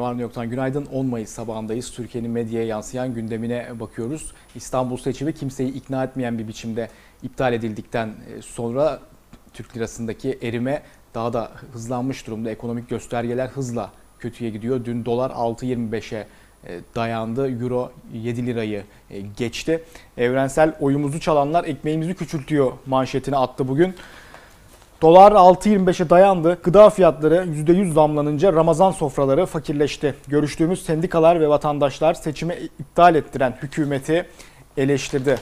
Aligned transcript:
Ne 0.00 0.04
var 0.04 0.18
ne 0.18 0.22
yoktan 0.22 0.50
günaydın. 0.50 0.86
10 0.86 1.06
Mayıs 1.06 1.30
sabahındayız. 1.30 1.90
Türkiye'nin 1.90 2.30
medyaya 2.30 2.66
yansıyan 2.66 3.14
gündemine 3.14 3.80
bakıyoruz. 3.80 4.32
İstanbul 4.54 4.96
seçimi 4.96 5.34
kimseyi 5.34 5.72
ikna 5.72 6.04
etmeyen 6.04 6.38
bir 6.38 6.48
biçimde 6.48 6.88
iptal 7.22 7.52
edildikten 7.52 8.08
e, 8.08 8.42
sonra 8.42 9.00
Türk 9.52 9.76
lirasındaki 9.76 10.38
erime 10.42 10.82
daha 11.14 11.32
da 11.32 11.52
hızlanmış 11.72 12.26
durumda. 12.26 12.50
Ekonomik 12.50 12.88
göstergeler 12.88 13.48
hızla 13.48 13.92
kötüye 14.18 14.50
gidiyor. 14.50 14.84
Dün 14.84 15.04
dolar 15.04 15.30
6.25'e 15.30 16.26
e, 16.66 16.80
dayandı. 16.94 17.62
Euro 17.62 17.92
7 18.12 18.46
lirayı 18.46 18.84
e, 19.10 19.20
geçti. 19.20 19.84
Evrensel 20.16 20.74
oyumuzu 20.80 21.20
çalanlar 21.20 21.64
ekmeğimizi 21.64 22.14
küçültüyor 22.14 22.72
manşetini 22.86 23.36
attı 23.36 23.68
bugün. 23.68 23.94
Dolar 25.02 25.32
6.25'e 25.32 26.10
dayandı. 26.10 26.58
Gıda 26.62 26.90
fiyatları 26.90 27.34
%100 27.34 27.92
zamlanınca 27.92 28.52
Ramazan 28.52 28.90
sofraları 28.90 29.46
fakirleşti. 29.46 30.14
Görüştüğümüz 30.28 30.82
sendikalar 30.84 31.40
ve 31.40 31.48
vatandaşlar 31.48 32.14
seçimi 32.14 32.58
iptal 32.78 33.14
ettiren 33.14 33.54
hükümeti 33.62 34.26
eleştirdi. 34.76 35.38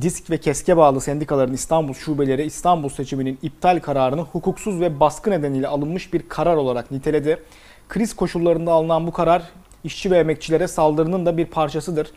Disk 0.00 0.30
ve 0.30 0.38
keske 0.38 0.76
bağlı 0.76 1.00
sendikaların 1.00 1.54
İstanbul 1.54 1.94
şubeleri 1.94 2.44
İstanbul 2.44 2.88
seçiminin 2.88 3.38
iptal 3.42 3.80
kararını 3.80 4.20
hukuksuz 4.20 4.80
ve 4.80 5.00
baskı 5.00 5.30
nedeniyle 5.30 5.68
alınmış 5.68 6.12
bir 6.12 6.28
karar 6.28 6.56
olarak 6.56 6.90
niteledi. 6.90 7.42
Kriz 7.88 8.16
koşullarında 8.16 8.72
alınan 8.72 9.06
bu 9.06 9.12
karar 9.12 9.42
işçi 9.84 10.10
ve 10.10 10.18
emekçilere 10.18 10.68
saldırının 10.68 11.26
da 11.26 11.36
bir 11.36 11.46
parçasıdır. 11.46 12.10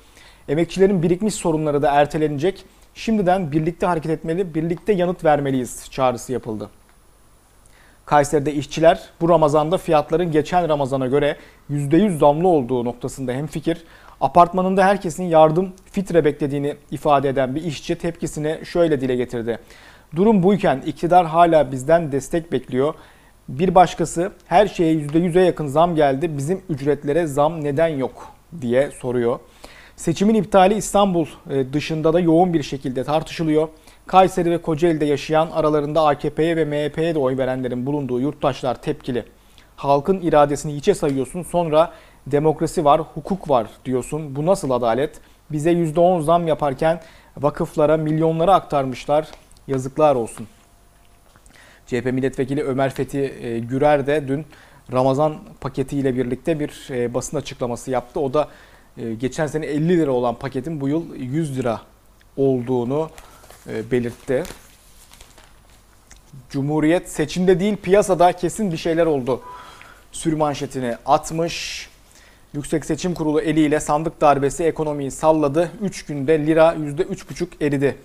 Emekçilerin 0.48 1.04
birikmiş 1.04 1.34
sorunları 1.34 1.82
da 1.82 1.92
ertelenecek. 1.92 2.66
Şimdiden 2.96 3.52
birlikte 3.52 3.86
hareket 3.86 4.12
etmeli, 4.12 4.56
birlikte 4.56 4.94
yanıt 4.94 5.26
vermeliyiz 5.26 5.92
çağrısı 5.92 6.34
yapıldı. 6.34 6.70
Kayseri'de 8.06 8.54
işçiler 8.54 9.00
bu 9.22 9.30
Ramazan'da 9.30 9.78
fiyatların 9.78 10.32
geçen 10.32 10.70
Ramazan'a 10.70 11.08
göre 11.08 11.38
%100 11.72 12.18
zamlı 12.18 12.48
olduğu 12.48 12.86
noktasında 12.86 13.32
hemfikir. 13.32 13.84
Apartmanında 14.22 14.86
herkesin 14.86 15.24
yardım 15.24 15.74
fitre 15.92 16.26
beklediğini 16.26 16.76
ifade 16.92 17.30
eden 17.30 17.56
bir 17.56 17.64
işçi 17.64 17.98
tepkisini 17.98 18.60
şöyle 18.66 19.02
dile 19.02 19.16
getirdi. 19.16 19.60
Durum 20.16 20.44
buyken 20.44 20.84
iktidar 20.86 21.26
hala 21.26 21.72
bizden 21.72 22.12
destek 22.12 22.52
bekliyor. 22.52 22.94
Bir 23.50 23.76
başkası 23.76 24.32
her 24.48 24.68
şeye 24.68 24.94
%100'e 24.94 25.42
yakın 25.42 25.68
zam 25.68 25.96
geldi. 25.96 26.38
Bizim 26.38 26.62
ücretlere 26.70 27.28
zam 27.28 27.64
neden 27.64 27.88
yok 27.88 28.32
diye 28.62 28.92
soruyor. 28.92 29.40
Seçimin 29.96 30.36
iptali 30.36 30.74
İstanbul 30.74 31.26
e, 31.50 31.74
dışında 31.74 32.14
da 32.14 32.20
yoğun 32.20 32.54
bir 32.54 32.64
şekilde 32.64 33.04
tartışılıyor. 33.04 33.68
Kayseri 34.08 34.52
ve 34.52 34.62
Kocaeli'de 34.62 35.06
yaşayan 35.06 35.50
aralarında 35.52 36.08
AKP'ye 36.08 36.56
ve 36.58 36.66
MHP'ye 36.66 37.16
de 37.16 37.20
oy 37.20 37.38
verenlerin 37.38 37.86
bulunduğu 37.86 38.20
yurttaşlar 38.20 38.82
tepkili. 38.82 39.26
Halkın 39.76 40.22
iradesini 40.22 40.76
hiçe 40.76 40.96
sayıyorsun 40.96 41.44
sonra 41.44 41.92
demokrasi 42.28 42.86
var, 42.86 43.02
hukuk 43.02 43.50
var 43.50 43.68
diyorsun. 43.86 44.36
Bu 44.36 44.46
nasıl 44.46 44.72
adalet? 44.72 45.20
Bize 45.52 45.72
%10 45.72 46.22
zam 46.22 46.48
yaparken 46.48 47.02
vakıflara 47.38 47.98
milyonlara 47.98 48.54
aktarmışlar. 48.54 49.28
Yazıklar 49.68 50.16
olsun. 50.16 50.48
CHP 51.88 52.06
milletvekili 52.06 52.64
Ömer 52.64 52.90
Fethi 52.90 53.34
e, 53.42 53.60
Gürer 53.60 54.08
de 54.08 54.28
dün 54.28 54.46
Ramazan 54.92 55.36
paketiyle 55.62 56.16
birlikte 56.16 56.60
bir 56.60 56.88
e, 56.90 57.14
basın 57.14 57.38
açıklaması 57.38 57.92
yaptı. 57.92 58.20
O 58.20 58.34
da 58.34 58.48
geçen 58.98 59.48
sene 59.48 59.66
50 59.66 59.98
lira 59.98 60.12
olan 60.12 60.36
paketin 60.36 60.82
bu 60.82 60.88
yıl 60.88 61.16
100 61.16 61.58
lira 61.58 61.82
olduğunu 62.38 63.10
belirtti. 63.92 64.44
Cumhuriyet 66.50 67.10
seçimde 67.10 67.60
değil 67.60 67.78
piyasada 67.78 68.32
kesin 68.32 68.72
bir 68.72 68.78
şeyler 68.78 69.06
oldu. 69.06 69.42
Sürmanşetini 70.12 70.98
atmış. 71.06 71.90
Yüksek 72.54 72.86
Seçim 72.86 73.14
Kurulu 73.14 73.42
eliyle 73.42 73.80
sandık 73.80 74.22
darbesi 74.22 74.64
ekonomiyi 74.64 75.12
salladı. 75.12 75.72
3 75.82 76.06
günde 76.06 76.46
lira 76.46 76.74
%3,5 76.74 77.48
eridi. 77.62 77.98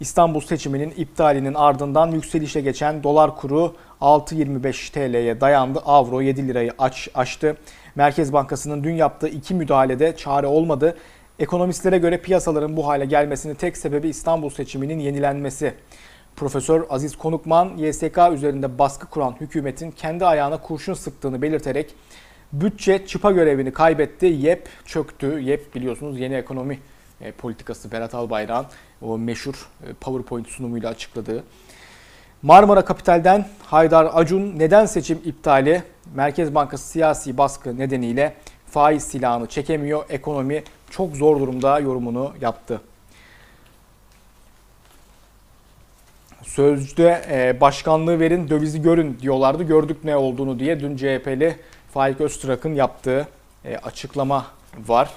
İstanbul 0.00 0.40
seçiminin 0.40 0.90
iptalinin 0.96 1.54
ardından 1.54 2.10
yükselişe 2.10 2.60
geçen 2.60 3.02
dolar 3.02 3.36
kuru 3.36 3.74
6.25 4.04 4.92
TL'ye 4.92 5.40
dayandı. 5.40 5.78
Avro 5.84 6.20
7 6.20 6.48
lirayı 6.48 6.72
aç, 6.78 7.08
aştı. 7.14 7.56
Merkez 7.94 8.32
Bankası'nın 8.32 8.84
dün 8.84 8.94
yaptığı 8.94 9.28
iki 9.28 9.54
müdahalede 9.54 10.16
çare 10.16 10.46
olmadı. 10.46 10.96
Ekonomistlere 11.38 11.98
göre 11.98 12.18
piyasaların 12.20 12.76
bu 12.76 12.86
hale 12.86 13.04
gelmesinin 13.04 13.54
tek 13.54 13.76
sebebi 13.76 14.08
İstanbul 14.08 14.50
seçiminin 14.50 14.98
yenilenmesi. 14.98 15.74
Profesör 16.36 16.84
Aziz 16.88 17.16
Konukman, 17.16 17.76
YSK 17.76 18.18
üzerinde 18.32 18.78
baskı 18.78 19.06
kuran 19.06 19.36
hükümetin 19.40 19.90
kendi 19.90 20.26
ayağına 20.26 20.60
kurşun 20.60 20.94
sıktığını 20.94 21.42
belirterek 21.42 21.94
bütçe 22.52 23.06
çıpa 23.06 23.32
görevini 23.32 23.72
kaybetti, 23.72 24.26
YEP 24.26 24.68
çöktü. 24.84 25.40
YEP 25.40 25.74
biliyorsunuz 25.74 26.20
yeni 26.20 26.34
ekonomi 26.34 26.78
e, 27.20 27.32
politikası 27.32 27.92
Berat 27.92 28.14
Albayrak'ın 28.14 28.66
o 29.02 29.18
meşhur 29.18 29.68
e, 29.86 29.92
PowerPoint 29.92 30.48
sunumuyla 30.48 30.90
açıkladığı. 30.90 31.44
Marmara 32.44 32.84
Kapital'den 32.84 33.46
Haydar 33.66 34.10
Acun 34.14 34.58
neden 34.58 34.86
seçim 34.86 35.20
iptali? 35.24 35.82
Merkez 36.14 36.54
Bankası 36.54 36.88
siyasi 36.88 37.38
baskı 37.38 37.78
nedeniyle 37.78 38.34
faiz 38.66 39.02
silahını 39.02 39.46
çekemiyor. 39.46 40.04
Ekonomi 40.08 40.62
çok 40.90 41.16
zor 41.16 41.40
durumda 41.40 41.78
yorumunu 41.78 42.32
yaptı. 42.40 42.80
Sözcüde 46.42 47.22
e, 47.30 47.60
başkanlığı 47.60 48.20
verin 48.20 48.48
dövizi 48.48 48.82
görün 48.82 49.18
diyorlardı. 49.20 49.62
Gördük 49.62 50.04
ne 50.04 50.16
olduğunu 50.16 50.58
diye 50.58 50.80
dün 50.80 50.96
CHP'li 50.96 51.56
Faik 51.94 52.20
Öztürk'ün 52.20 52.74
yaptığı 52.74 53.28
açıklama 53.82 54.46
var. 54.86 55.10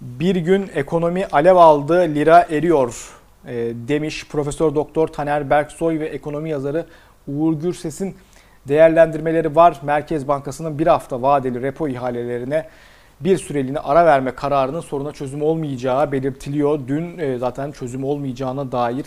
Bir 0.00 0.36
gün 0.36 0.70
ekonomi 0.74 1.26
alev 1.26 1.56
aldı, 1.56 1.94
lira 1.94 2.46
eriyor 2.50 3.12
e, 3.18 3.21
demiş 3.88 4.26
Profesör 4.28 4.74
Doktor 4.74 5.08
Taner 5.08 5.50
Berksoy 5.50 6.00
ve 6.00 6.06
ekonomi 6.06 6.50
yazarı 6.50 6.86
Uğur 7.28 7.52
Gürses'in 7.52 8.16
değerlendirmeleri 8.68 9.56
var. 9.56 9.80
Merkez 9.82 10.28
Bankası'nın 10.28 10.78
bir 10.78 10.86
hafta 10.86 11.22
vadeli 11.22 11.62
repo 11.62 11.88
ihalelerine 11.88 12.68
bir 13.20 13.38
süreliğine 13.38 13.78
ara 13.78 14.06
verme 14.06 14.34
kararının 14.34 14.80
soruna 14.80 15.12
çözüm 15.12 15.42
olmayacağı 15.42 16.12
belirtiliyor. 16.12 16.80
Dün 16.88 17.18
e, 17.18 17.38
zaten 17.38 17.72
çözüm 17.72 18.04
olmayacağına 18.04 18.72
dair 18.72 19.06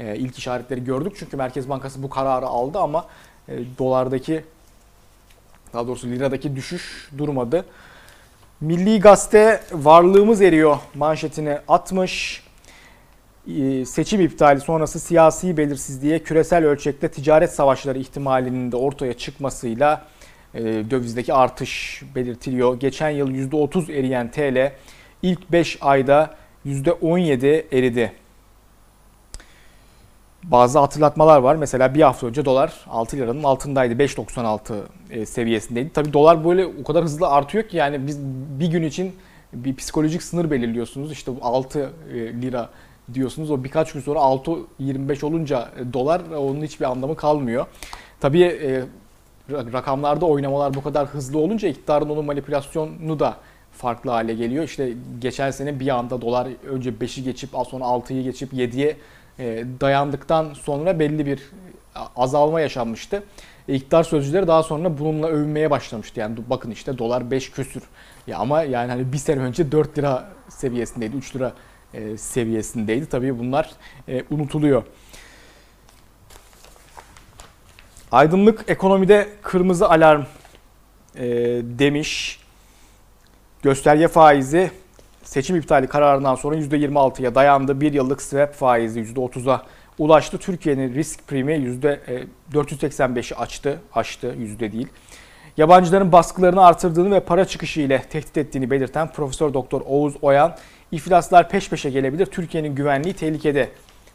e, 0.00 0.16
ilk 0.16 0.38
işaretleri 0.38 0.84
gördük. 0.84 1.12
Çünkü 1.18 1.36
Merkez 1.36 1.68
Bankası 1.68 2.02
bu 2.02 2.10
kararı 2.10 2.46
aldı 2.46 2.78
ama 2.78 3.06
e, 3.48 3.58
dolardaki 3.78 4.44
daha 5.72 5.86
doğrusu 5.86 6.06
liradaki 6.06 6.56
düşüş 6.56 7.10
durmadı. 7.18 7.64
Milli 8.60 9.00
Gazete 9.00 9.60
varlığımız 9.72 10.42
eriyor 10.42 10.76
manşetini 10.94 11.58
atmış. 11.68 12.45
Ee, 13.48 13.84
seçim 13.84 14.20
iptali 14.20 14.60
sonrası 14.60 15.00
siyasi 15.00 15.56
belirsizliğe 15.56 16.18
küresel 16.18 16.64
ölçekte 16.64 17.08
ticaret 17.08 17.52
savaşları 17.52 17.98
ihtimalinin 17.98 18.72
de 18.72 18.76
ortaya 18.76 19.12
çıkmasıyla 19.12 20.04
e, 20.54 20.62
dövizdeki 20.64 21.34
artış 21.34 22.02
belirtiliyor. 22.14 22.80
Geçen 22.80 23.10
yıl 23.10 23.30
%30 23.30 23.92
eriyen 23.92 24.30
TL 24.30 24.72
ilk 25.22 25.52
5 25.52 25.78
ayda 25.80 26.34
%17 26.66 27.64
eridi 27.72 28.12
bazı 30.42 30.78
hatırlatmalar 30.78 31.38
var. 31.38 31.56
Mesela 31.56 31.94
bir 31.94 32.02
hafta 32.02 32.26
önce 32.26 32.44
dolar 32.44 32.72
6 32.88 33.16
liranın 33.16 33.42
altındaydı. 33.42 33.94
5.96 33.94 34.80
e, 35.10 35.26
seviyesindeydi. 35.26 35.90
Tabii 35.92 36.12
dolar 36.12 36.44
böyle 36.44 36.66
o 36.66 36.84
kadar 36.84 37.04
hızlı 37.04 37.28
artıyor 37.28 37.68
ki 37.68 37.76
yani 37.76 38.06
biz 38.06 38.18
bir 38.60 38.66
gün 38.66 38.82
için 38.82 39.14
bir 39.52 39.76
psikolojik 39.76 40.22
sınır 40.22 40.50
belirliyorsunuz. 40.50 41.12
İşte 41.12 41.32
6 41.42 41.90
e, 42.12 42.14
lira 42.14 42.70
diyorsunuz. 43.14 43.50
O 43.50 43.64
birkaç 43.64 43.92
gün 43.92 44.00
sonra 44.00 44.18
6.25 44.18 45.24
olunca 45.24 45.70
e, 45.80 45.92
dolar 45.92 46.22
onun 46.36 46.62
hiçbir 46.62 46.84
anlamı 46.84 47.16
kalmıyor. 47.16 47.66
Tabii 48.20 48.84
rakamlarda 49.50 50.26
oynamalar 50.26 50.74
bu 50.74 50.82
kadar 50.82 51.06
hızlı 51.06 51.38
olunca 51.38 51.68
iktidarın 51.68 52.08
onun 52.08 52.24
manipülasyonu 52.24 53.18
da 53.18 53.36
farklı 53.72 54.10
hale 54.10 54.34
geliyor. 54.34 54.64
İşte 54.64 54.92
geçen 55.18 55.50
sene 55.50 55.80
bir 55.80 55.88
anda 55.88 56.20
dolar 56.20 56.48
önce 56.66 56.90
5'i 56.90 57.24
geçip 57.24 57.50
sonra 57.50 57.84
6'yı 57.84 58.22
geçip 58.22 58.52
7'ye 58.52 58.96
e, 59.38 59.64
dayandıktan 59.80 60.54
sonra 60.54 60.98
belli 60.98 61.26
bir 61.26 61.42
azalma 62.16 62.60
yaşanmıştı. 62.60 63.22
İktidar 63.68 64.02
sözcüleri 64.02 64.46
daha 64.46 64.62
sonra 64.62 64.98
bununla 64.98 65.26
övünmeye 65.26 65.70
başlamıştı. 65.70 66.20
Yani 66.20 66.36
bakın 66.50 66.70
işte 66.70 66.98
dolar 66.98 67.30
5 67.30 67.50
küsür. 67.50 67.82
Ya 68.26 68.38
ama 68.38 68.62
yani 68.62 68.90
hani 68.90 69.12
bir 69.12 69.18
sene 69.18 69.40
önce 69.40 69.72
4 69.72 69.98
lira 69.98 70.28
seviyesindeydi, 70.48 71.16
3 71.16 71.36
lira 71.36 71.46
e, 71.46 71.52
seviyesindeydi. 72.16 73.06
Tabii 73.06 73.38
bunlar 73.38 73.70
e, 74.08 74.24
unutuluyor. 74.30 74.82
Aydınlık 78.12 78.64
ekonomide 78.68 79.28
kırmızı 79.42 79.88
alarm 79.88 80.24
demiş. 81.78 82.40
Gösterge 83.62 84.08
faizi 84.08 84.70
seçim 85.26 85.56
iptali 85.56 85.86
kararından 85.86 86.34
sonra 86.34 86.56
%26'ya 86.56 87.34
dayandı. 87.34 87.80
Bir 87.80 87.92
yıllık 87.92 88.22
swap 88.22 88.54
faizi 88.54 89.00
%30'a 89.00 89.62
ulaştı. 89.98 90.38
Türkiye'nin 90.38 90.94
risk 90.94 91.28
primi 91.28 91.52
%485'i 92.52 93.34
e, 93.34 93.36
açtı. 93.36 93.80
Açtı 93.94 94.34
yüzde 94.38 94.72
değil. 94.72 94.88
yabancıların 95.56 96.12
baskılarını 96.12 96.66
artırdığını 96.66 97.14
ve 97.14 97.20
para 97.20 97.44
çıkışı 97.44 97.80
ile 97.80 98.02
tehdit 98.02 98.36
ettiğini 98.36 98.70
belirten 98.70 99.12
Profesör 99.12 99.54
Doktor 99.54 99.82
Oğuz 99.86 100.14
Oyan, 100.22 100.56
iflaslar 100.92 101.48
peş 101.48 101.70
peşe 101.70 101.90
gelebilir, 101.90 102.26
Türkiye'nin 102.26 102.74
güvenliği 102.74 103.14
tehlikede 103.14 103.70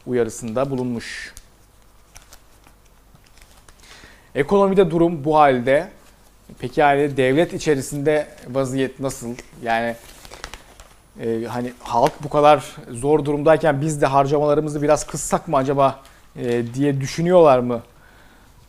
uyarısında 0.06 0.70
bulunmuş. 0.70 1.34
Ekonomide 4.34 4.90
durum 4.90 5.24
bu 5.24 5.36
halde. 5.38 5.88
Peki 6.58 6.80
yani 6.80 7.16
devlet 7.16 7.52
içerisinde 7.52 8.28
vaziyet 8.50 9.00
nasıl? 9.00 9.34
Yani 9.62 9.96
e, 11.20 11.44
hani 11.44 11.72
halk 11.80 12.12
bu 12.22 12.28
kadar 12.28 12.64
zor 12.90 13.24
durumdayken 13.24 13.80
biz 13.80 14.02
de 14.02 14.06
harcamalarımızı 14.06 14.82
biraz 14.82 15.06
kıssak 15.06 15.48
mı 15.48 15.56
acaba 15.56 16.00
e, 16.36 16.74
diye 16.74 17.00
düşünüyorlar 17.00 17.58
mı? 17.58 17.82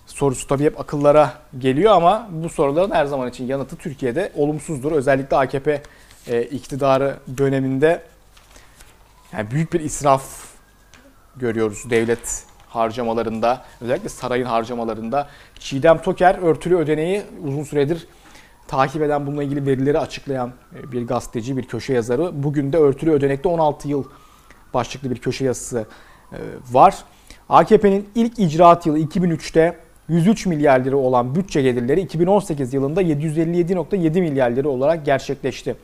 Sorusu 0.06 0.48
tabii 0.48 0.64
hep 0.64 0.80
akıllara 0.80 1.34
geliyor 1.58 1.92
ama 1.92 2.30
bu 2.32 2.50
soruların 2.50 2.92
her 2.92 3.06
zaman 3.06 3.30
için 3.30 3.48
yanıtı 3.48 3.76
Türkiye'de 3.76 4.32
olumsuzdur. 4.36 4.92
Özellikle 4.92 5.38
AKP 5.38 5.82
e, 6.28 6.44
iktidarı 6.44 7.20
döneminde 7.38 8.04
yani 9.34 9.52
büyük 9.52 9.74
bir 9.74 9.80
israf 9.80 10.24
görüyoruz 11.36 11.90
devlet 11.90 12.44
harcamalarında, 12.68 13.66
özellikle 13.82 14.10
sarayın 14.10 14.46
harcamalarında. 14.46 15.28
Çiğdem 15.60 16.02
Toker 16.02 16.36
örtülü 16.36 16.76
ödeneği 16.76 17.24
uzun 17.44 17.64
süredir 17.64 18.08
takip 18.68 19.02
eden 19.02 19.28
bununla 19.28 19.44
ilgili 19.44 19.66
verileri 19.66 20.00
açıklayan 20.00 20.54
e, 20.76 20.92
bir 20.92 21.08
gazeteci, 21.08 21.58
bir 21.58 21.68
köşe 21.68 21.94
yazarı. 21.94 22.44
Bugün 22.44 22.74
de 22.74 22.78
örtülü 22.78 23.12
ödenekte 23.12 23.50
16 23.50 23.88
yıl 23.88 24.04
başlıklı 24.74 25.12
bir 25.12 25.18
köşe 25.18 25.46
yazısı 25.46 25.86
e, 26.32 26.38
var. 26.72 26.96
AKP'nin 27.50 28.10
ilk 28.16 28.40
icraat 28.40 28.86
yılı 28.86 29.00
2003'te 29.00 29.78
103 30.08 30.46
milyar 30.46 30.80
lira 30.80 30.96
olan 30.96 31.36
bütçe 31.36 31.62
gelirleri 31.62 32.02
2018 32.02 32.74
yılında 32.74 33.02
757.7 33.02 34.22
milyar 34.22 34.52
lira 34.52 34.70
olarak 34.70 35.06
gerçekleşti. 35.06 35.76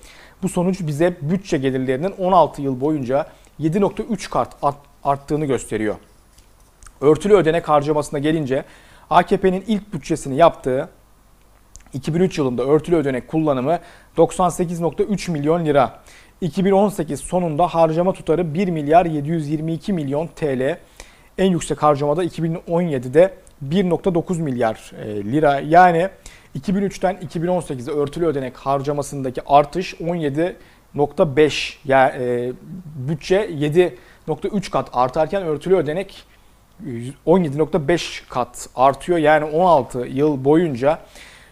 Bu 0.44 0.50
sonuç 0.50 0.88
bize 0.88 1.18
bütçe 1.22 1.58
gelirlerinin 1.58 2.14
16 2.18 2.62
yıl 2.62 2.82
boyunca 2.82 3.28
7.3 3.60 4.30
kat 4.30 4.56
arttığını 5.04 5.46
gösteriyor. 5.46 5.96
Örtülü 7.02 7.34
ödenek 7.34 7.70
harcamasına 7.70 8.20
gelince 8.20 8.64
AKP'nin 9.10 9.64
ilk 9.68 9.94
bütçesini 9.94 10.36
yaptığı 10.36 10.90
2003 11.94 12.38
yılında 12.38 12.64
örtülü 12.64 12.96
ödenek 12.96 13.28
kullanımı 13.28 13.80
98.3 14.18 15.32
milyon 15.32 15.66
lira. 15.66 16.00
2018 16.42 17.20
sonunda 17.20 17.68
harcama 17.68 18.14
tutarı 18.14 18.54
1 18.54 18.68
milyar 18.68 19.06
722 19.06 19.94
milyon 19.94 20.28
TL. 20.28 20.78
En 21.38 21.52
yüksek 21.52 21.84
harcamada 21.84 22.24
2017'de 22.24 23.34
1.9 23.68 24.42
milyar 24.42 24.92
e, 25.04 25.24
lira. 25.24 25.60
Yani 25.60 26.10
2003'ten 26.56 27.16
2018'e 27.16 27.94
örtülü 27.94 28.26
ödenek 28.26 28.58
harcamasındaki 28.58 29.42
artış 29.46 29.94
17.5 29.94 31.74
yani 31.86 32.24
e, 32.24 32.52
bütçe 32.96 33.50
7.3 33.50 34.72
kat 34.72 34.90
artarken 34.94 35.44
örtülü 35.44 35.76
ödenek 35.76 36.24
17.5 37.28 38.30
kat 38.30 38.70
artıyor. 38.76 39.18
Yani 39.18 39.46
16 39.46 40.00
yıl 40.00 40.46
boyunca 40.46 41.00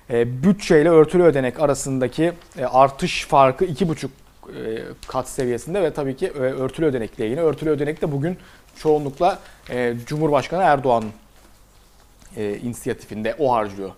e, 0.10 0.44
bütçeyle 0.44 0.90
örtülü 0.90 1.24
ödenek 1.24 1.60
arasındaki 1.60 2.34
e, 2.60 2.66
artış 2.66 3.26
farkı 3.26 3.66
2,5 3.66 4.06
e, 4.06 4.84
kat 5.08 5.30
seviyesinde 5.30 5.82
ve 5.82 5.94
tabii 5.94 6.16
ki 6.16 6.32
örtülü 6.32 6.86
ödenekle 6.86 7.26
yine 7.26 7.42
örtülü 7.42 7.70
ödenek 7.70 8.02
de 8.02 8.12
bugün 8.12 8.38
çoğunlukla 8.76 9.40
Cumhurbaşkanı 10.06 10.64
Erdoğan'ın 10.64 11.12
inisiyatifinde 12.38 13.36
o 13.40 13.54
harcıyor. 13.54 13.92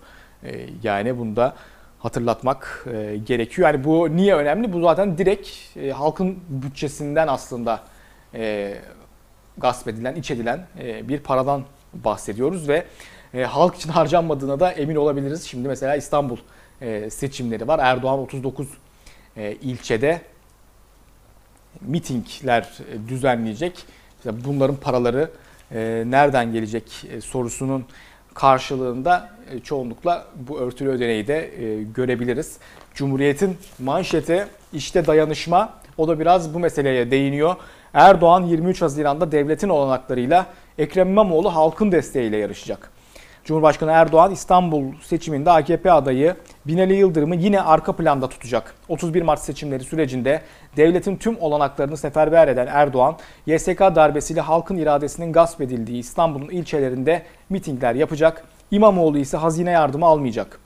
Yani 0.83 1.17
bunu 1.17 1.35
da 1.35 1.55
hatırlatmak 1.99 2.85
gerekiyor. 3.25 3.73
Yani 3.73 3.83
bu 3.83 4.15
niye 4.15 4.35
önemli? 4.35 4.73
Bu 4.73 4.81
zaten 4.81 5.17
direkt 5.17 5.49
halkın 5.93 6.39
bütçesinden 6.49 7.27
aslında 7.27 7.83
gasp 9.57 9.87
edilen, 9.87 10.15
iç 10.15 10.31
edilen 10.31 10.67
bir 11.03 11.19
paradan 11.19 11.63
bahsediyoruz 11.93 12.69
ve 12.69 12.85
e, 13.33 13.43
halk 13.43 13.75
için 13.75 13.89
harcanmadığına 13.89 14.59
da 14.59 14.71
emin 14.71 14.95
olabiliriz. 14.95 15.43
Şimdi 15.43 15.67
mesela 15.67 15.95
İstanbul 15.95 16.37
e, 16.81 17.09
seçimleri 17.09 17.67
var. 17.67 17.79
Erdoğan 17.79 18.19
39 18.19 18.67
e, 19.37 19.51
ilçede 19.51 20.21
mitingler 21.81 22.77
e, 22.91 23.09
düzenleyecek. 23.09 23.85
Bunların 24.25 24.75
paraları 24.75 25.31
e, 25.71 26.03
nereden 26.07 26.51
gelecek 26.53 27.05
e, 27.11 27.21
sorusunun 27.21 27.85
karşılığında 28.33 29.29
e, 29.51 29.59
çoğunlukla 29.59 30.25
bu 30.35 30.59
örtülü 30.59 30.89
ödeneği 30.89 31.27
de 31.27 31.63
e, 31.63 31.83
görebiliriz. 31.83 32.57
Cumhuriyet'in 32.93 33.57
manşeti 33.79 34.47
işte 34.73 35.07
dayanışma 35.07 35.73
o 35.97 36.07
da 36.07 36.19
biraz 36.19 36.53
bu 36.53 36.59
meseleye 36.59 37.11
değiniyor. 37.11 37.55
Erdoğan 37.93 38.43
23 38.43 38.81
Haziran'da 38.81 39.31
devletin 39.31 39.69
olanaklarıyla 39.69 40.45
Ekrem 40.77 41.09
İmamoğlu 41.09 41.55
halkın 41.55 41.91
desteğiyle 41.91 42.37
yarışacak. 42.37 42.91
Cumhurbaşkanı 43.49 43.91
Erdoğan 43.91 44.31
İstanbul 44.31 44.83
seçiminde 45.01 45.51
AKP 45.51 45.91
adayı 45.91 46.35
Binali 46.65 46.93
Yıldırım'ı 46.93 47.35
yine 47.35 47.61
arka 47.61 47.95
planda 47.95 48.29
tutacak. 48.29 48.75
31 48.87 49.21
Mart 49.21 49.39
seçimleri 49.39 49.83
sürecinde 49.83 50.41
devletin 50.77 51.15
tüm 51.15 51.37
olanaklarını 51.39 51.97
seferber 51.97 52.47
eden 52.47 52.67
Erdoğan, 52.67 53.17
YSK 53.45 53.79
darbesiyle 53.79 54.41
halkın 54.41 54.77
iradesinin 54.77 55.33
gasp 55.33 55.61
edildiği 55.61 55.99
İstanbul'un 55.99 56.49
ilçelerinde 56.49 57.23
mitingler 57.49 57.95
yapacak. 57.95 58.43
İmamoğlu 58.71 59.17
ise 59.17 59.37
hazine 59.37 59.71
yardımı 59.71 60.05
almayacak. 60.05 60.59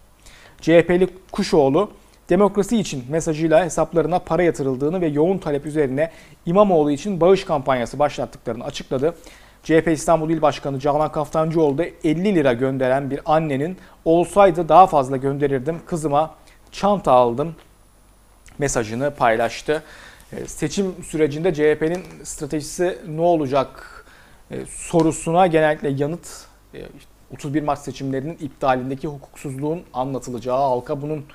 CHP'li 0.62 1.08
Kuşoğlu, 1.32 1.92
demokrasi 2.30 2.78
için 2.78 3.04
mesajıyla 3.10 3.66
hesaplarına 3.66 4.20
para 4.20 4.44
yatırıldığını 4.44 5.02
ve 5.02 5.08
yoğun 5.08 5.38
talep 5.38 5.66
üzerine 5.66 6.12
İmamoğlu 6.46 6.92
için 6.92 7.22
bağış 7.22 7.44
kampanyası 7.44 8.00
başlattıklarını 8.00 8.64
açıkladı. 8.64 9.16
CHP 9.63 9.88
İstanbul 9.88 10.30
İl 10.30 10.42
Başkanı 10.42 10.80
Canan 10.80 11.12
Kaftancıoğlu 11.12 11.77
da 11.77 11.86
50 12.04 12.36
lira 12.36 12.54
gönderen 12.54 13.12
bir 13.12 13.19
annenin 13.25 13.77
olsaydı 14.06 14.69
daha 14.69 14.88
fazla 14.88 15.18
gönderirdim 15.18 15.80
kızıma 15.86 16.36
çanta 16.71 17.12
aldım 17.12 17.56
mesajını 18.60 19.12
paylaştı. 19.12 19.83
Ee, 20.33 20.45
seçim 20.48 21.04
sürecinde 21.04 21.54
CHP'nin 21.54 22.04
stratejisi 22.24 22.98
ne 23.07 23.21
olacak 23.21 24.06
ee, 24.51 24.65
sorusuna 24.65 25.48
genellikle 25.48 25.89
yanıt 25.89 26.45
31 27.33 27.62
e, 27.62 27.65
Mart 27.65 27.79
seçimlerinin 27.79 28.38
iptalindeki 28.41 29.08
hukuksuzluğun 29.08 29.84
anlatılacağı, 29.93 30.58
halka 30.58 31.01
bunun 31.01 31.25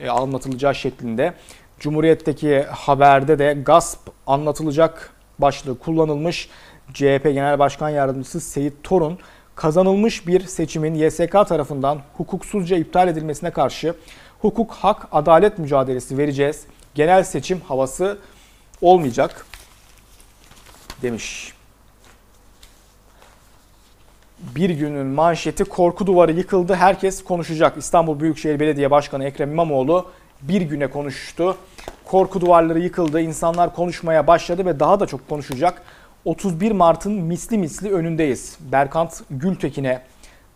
e, 0.00 0.08
anlatılacağı 0.08 0.74
şeklinde. 0.74 1.34
Cumhuriyet'teki 1.80 2.62
haberde 2.62 3.38
de 3.38 3.62
gasp 3.66 4.00
anlatılacak 4.26 5.14
başlığı 5.38 5.78
kullanılmış. 5.78 6.48
CHP 6.92 7.24
Genel 7.24 7.58
Başkan 7.58 7.88
Yardımcısı 7.88 8.40
Seyit 8.40 8.74
Torun 8.82 9.18
kazanılmış 9.54 10.26
bir 10.26 10.40
seçimin 10.40 10.94
YSK 10.94 11.32
tarafından 11.32 12.00
hukuksuzca 12.16 12.76
iptal 12.76 13.08
edilmesine 13.08 13.50
karşı 13.50 13.94
hukuk, 14.40 14.72
hak, 14.72 15.08
adalet 15.12 15.58
mücadelesi 15.58 16.18
vereceğiz. 16.18 16.64
Genel 16.94 17.24
seçim 17.24 17.60
havası 17.60 18.18
olmayacak 18.80 19.46
demiş. 21.02 21.54
Bir 24.38 24.70
günün 24.70 25.06
manşeti 25.06 25.64
korku 25.64 26.06
duvarı 26.06 26.32
yıkıldı. 26.32 26.74
Herkes 26.74 27.24
konuşacak. 27.24 27.76
İstanbul 27.76 28.20
Büyükşehir 28.20 28.60
Belediye 28.60 28.90
Başkanı 28.90 29.24
Ekrem 29.24 29.50
İmamoğlu 29.50 30.10
bir 30.42 30.60
güne 30.60 30.86
konuştu. 30.86 31.56
Korku 32.04 32.40
duvarları 32.40 32.80
yıkıldı. 32.80 33.20
İnsanlar 33.20 33.74
konuşmaya 33.74 34.26
başladı 34.26 34.66
ve 34.66 34.80
daha 34.80 35.00
da 35.00 35.06
çok 35.06 35.28
konuşacak. 35.28 35.82
31 36.24 36.72
Mart'ın 36.72 37.12
misli 37.12 37.58
misli 37.58 37.92
önündeyiz. 37.92 38.58
Berkant 38.72 39.22
Gültekin'e 39.30 40.02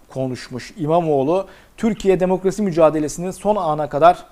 konuşmuş 0.08 0.74
İmamoğlu. 0.76 1.46
Türkiye 1.76 2.20
demokrasi 2.20 2.62
mücadelesinin 2.62 3.30
son 3.30 3.56
ana 3.56 3.88
kadar 3.88 4.24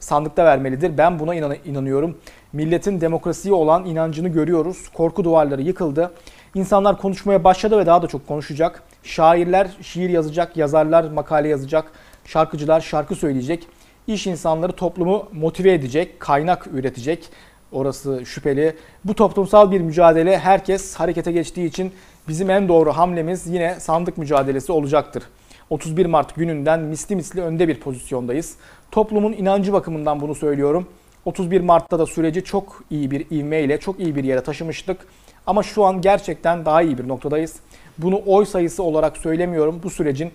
sandıkta 0.00 0.44
vermelidir. 0.44 0.98
Ben 0.98 1.18
buna 1.18 1.34
inan 1.34 1.56
inanıyorum. 1.64 2.18
Milletin 2.52 3.00
demokrasiye 3.00 3.54
olan 3.54 3.86
inancını 3.86 4.28
görüyoruz. 4.28 4.88
Korku 4.88 5.24
duvarları 5.24 5.62
yıkıldı. 5.62 6.12
İnsanlar 6.54 6.98
konuşmaya 6.98 7.44
başladı 7.44 7.78
ve 7.78 7.86
daha 7.86 8.02
da 8.02 8.06
çok 8.06 8.28
konuşacak. 8.28 8.82
Şairler 9.02 9.76
şiir 9.82 10.10
yazacak, 10.10 10.56
yazarlar 10.56 11.04
makale 11.04 11.48
yazacak, 11.48 11.92
şarkıcılar 12.24 12.80
şarkı 12.80 13.14
söyleyecek. 13.14 13.66
İş 14.06 14.26
insanları 14.26 14.72
toplumu 14.72 15.28
motive 15.32 15.72
edecek, 15.72 16.20
kaynak 16.20 16.66
üretecek. 16.66 17.30
Orası 17.72 18.26
şüpheli. 18.26 18.76
Bu 19.04 19.14
toplumsal 19.14 19.70
bir 19.70 19.80
mücadele 19.80 20.38
herkes 20.38 20.94
harekete 20.94 21.32
geçtiği 21.32 21.66
için 21.66 21.92
bizim 22.28 22.50
en 22.50 22.68
doğru 22.68 22.92
hamlemiz 22.92 23.46
yine 23.46 23.80
sandık 23.80 24.18
mücadelesi 24.18 24.72
olacaktır. 24.72 25.22
31 25.70 26.06
Mart 26.06 26.34
gününden 26.34 26.80
misli 26.80 27.16
misli 27.16 27.42
önde 27.42 27.68
bir 27.68 27.80
pozisyondayız. 27.80 28.56
Toplumun 28.90 29.32
inancı 29.32 29.72
bakımından 29.72 30.20
bunu 30.20 30.34
söylüyorum. 30.34 30.86
31 31.24 31.60
Mart'ta 31.60 31.98
da 31.98 32.06
süreci 32.06 32.44
çok 32.44 32.84
iyi 32.90 33.10
bir 33.10 33.30
ivmeyle, 33.30 33.80
çok 33.80 34.00
iyi 34.00 34.16
bir 34.16 34.24
yere 34.24 34.40
taşımıştık. 34.42 35.06
Ama 35.46 35.62
şu 35.62 35.84
an 35.84 36.00
gerçekten 36.00 36.64
daha 36.64 36.82
iyi 36.82 36.98
bir 36.98 37.08
noktadayız. 37.08 37.56
Bunu 37.98 38.22
oy 38.26 38.44
sayısı 38.44 38.82
olarak 38.82 39.16
söylemiyorum. 39.16 39.80
Bu 39.82 39.90
sürecin 39.90 40.30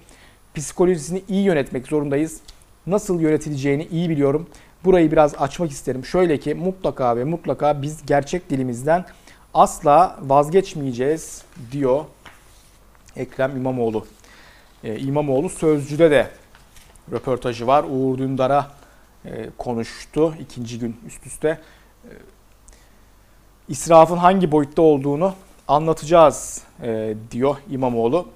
psikolojisini 0.56 1.24
iyi 1.28 1.44
yönetmek 1.44 1.88
zorundayız. 1.88 2.42
nasıl 2.88 3.22
yönetileceğini 3.22 3.88
iyi 3.92 4.10
biliyorum. 4.10 4.48
Burayı 4.86 5.12
biraz 5.12 5.36
açmak 5.36 5.72
isterim. 5.72 6.06
Şöyle 6.06 6.40
ki 6.40 6.54
mutlaka 6.54 7.18
ve 7.18 7.24
mutlaka 7.24 7.82
biz 7.82 8.06
gerçek 8.06 8.50
dilimizden 8.50 9.06
asla 9.54 10.20
vazgeçmeyeceğiz 10.22 11.42
diyor 11.72 12.06
Ekrem 13.16 13.58
İmamoğlu. 13.58 14.06
Ee, 14.84 15.00
İmamoğlu 15.00 15.50
Sözcü'de 15.50 16.12
de 16.12 16.28
röportajı 17.12 17.68
var. 17.68 17.86
Uğur 17.90 18.18
Dündar'a 18.18 18.72
e, 19.26 19.50
konuştu 19.58 20.36
ikinci 20.40 20.80
gün 20.80 20.98
üst 21.08 21.26
üste. 21.28 21.60
E, 22.06 22.12
israfın 23.70 24.18
hangi 24.18 24.52
boyutta 24.52 24.82
olduğunu 24.82 25.34
anlatacağız 25.68 26.64
e, 26.84 27.16
diyor 27.32 27.56
İmamoğlu. 27.70 28.28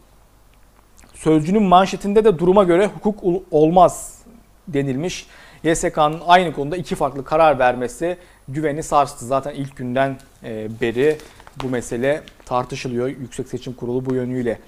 Sözcünün 1.14 1.64
manşetinde 1.64 2.26
de 2.26 2.40
duruma 2.40 2.64
göre 2.64 2.88
hukuk 2.88 3.44
olmaz 3.52 4.22
denilmiş. 4.68 5.28
YSK'nın 5.64 6.22
aynı 6.28 6.54
konuda 6.54 6.78
iki 6.78 6.96
farklı 6.96 7.26
karar 7.26 7.60
vermesi 7.60 8.18
güveni 8.48 8.84
sarstı. 8.84 9.26
Zaten 9.26 9.54
ilk 9.54 9.76
günden 9.76 10.18
e, 10.44 10.82
beri 10.82 11.18
bu 11.64 11.70
mesele 11.70 12.24
tartışılıyor. 12.46 13.08
Yüksek 13.08 13.48
Seçim 13.48 13.74
Kurulu 13.74 14.06
bu 14.06 14.16
yönüyle 14.16 14.60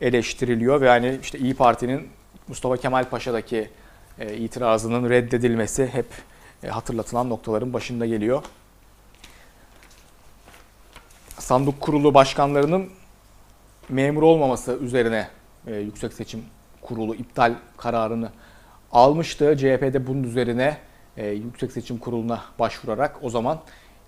eleştiriliyor 0.00 0.80
ve 0.80 0.86
yani 0.86 1.18
işte 1.22 1.38
İyi 1.38 1.54
Parti'nin 1.54 2.08
Mustafa 2.48 2.76
Kemal 2.76 3.04
Paşa'daki 3.04 3.70
e, 4.18 4.36
itirazının 4.36 5.10
reddedilmesi 5.10 5.86
hep 5.86 6.06
e, 6.62 6.68
hatırlatılan 6.68 7.30
noktaların 7.30 7.72
başında 7.72 8.06
geliyor. 8.06 8.42
Sandık 11.38 11.80
Kurulu 11.80 12.14
başkanlarının 12.14 12.90
memur 13.88 14.22
olmaması 14.22 14.72
üzerine 14.72 15.28
Yüksek 15.66 16.12
Seçim 16.12 16.44
Kurulu 16.82 17.14
iptal 17.14 17.54
kararını 17.76 18.30
almıştı. 18.92 19.56
CHP'de 19.56 20.06
bunun 20.06 20.22
üzerine 20.22 20.76
e, 21.16 21.28
Yüksek 21.28 21.72
Seçim 21.72 21.98
Kurulu'na 21.98 22.40
başvurarak 22.58 23.16
o 23.22 23.30
zaman 23.30 23.60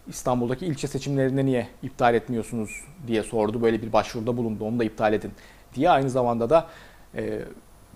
İstanbul'daki 0.09 0.67
ilçe 0.67 0.87
seçimlerinde 0.87 1.47
niye 1.47 1.69
iptal 1.83 2.15
etmiyorsunuz 2.15 2.85
diye 3.07 3.23
sordu. 3.23 3.63
Böyle 3.63 3.83
bir 3.83 3.93
başvuruda 3.93 4.37
bulundu 4.37 4.65
onu 4.65 4.79
da 4.79 4.85
iptal 4.85 5.13
edin 5.13 5.33
diye. 5.75 5.91
Aynı 5.91 6.11
zamanda 6.11 6.51
da 6.51 6.67
e, 7.15 7.41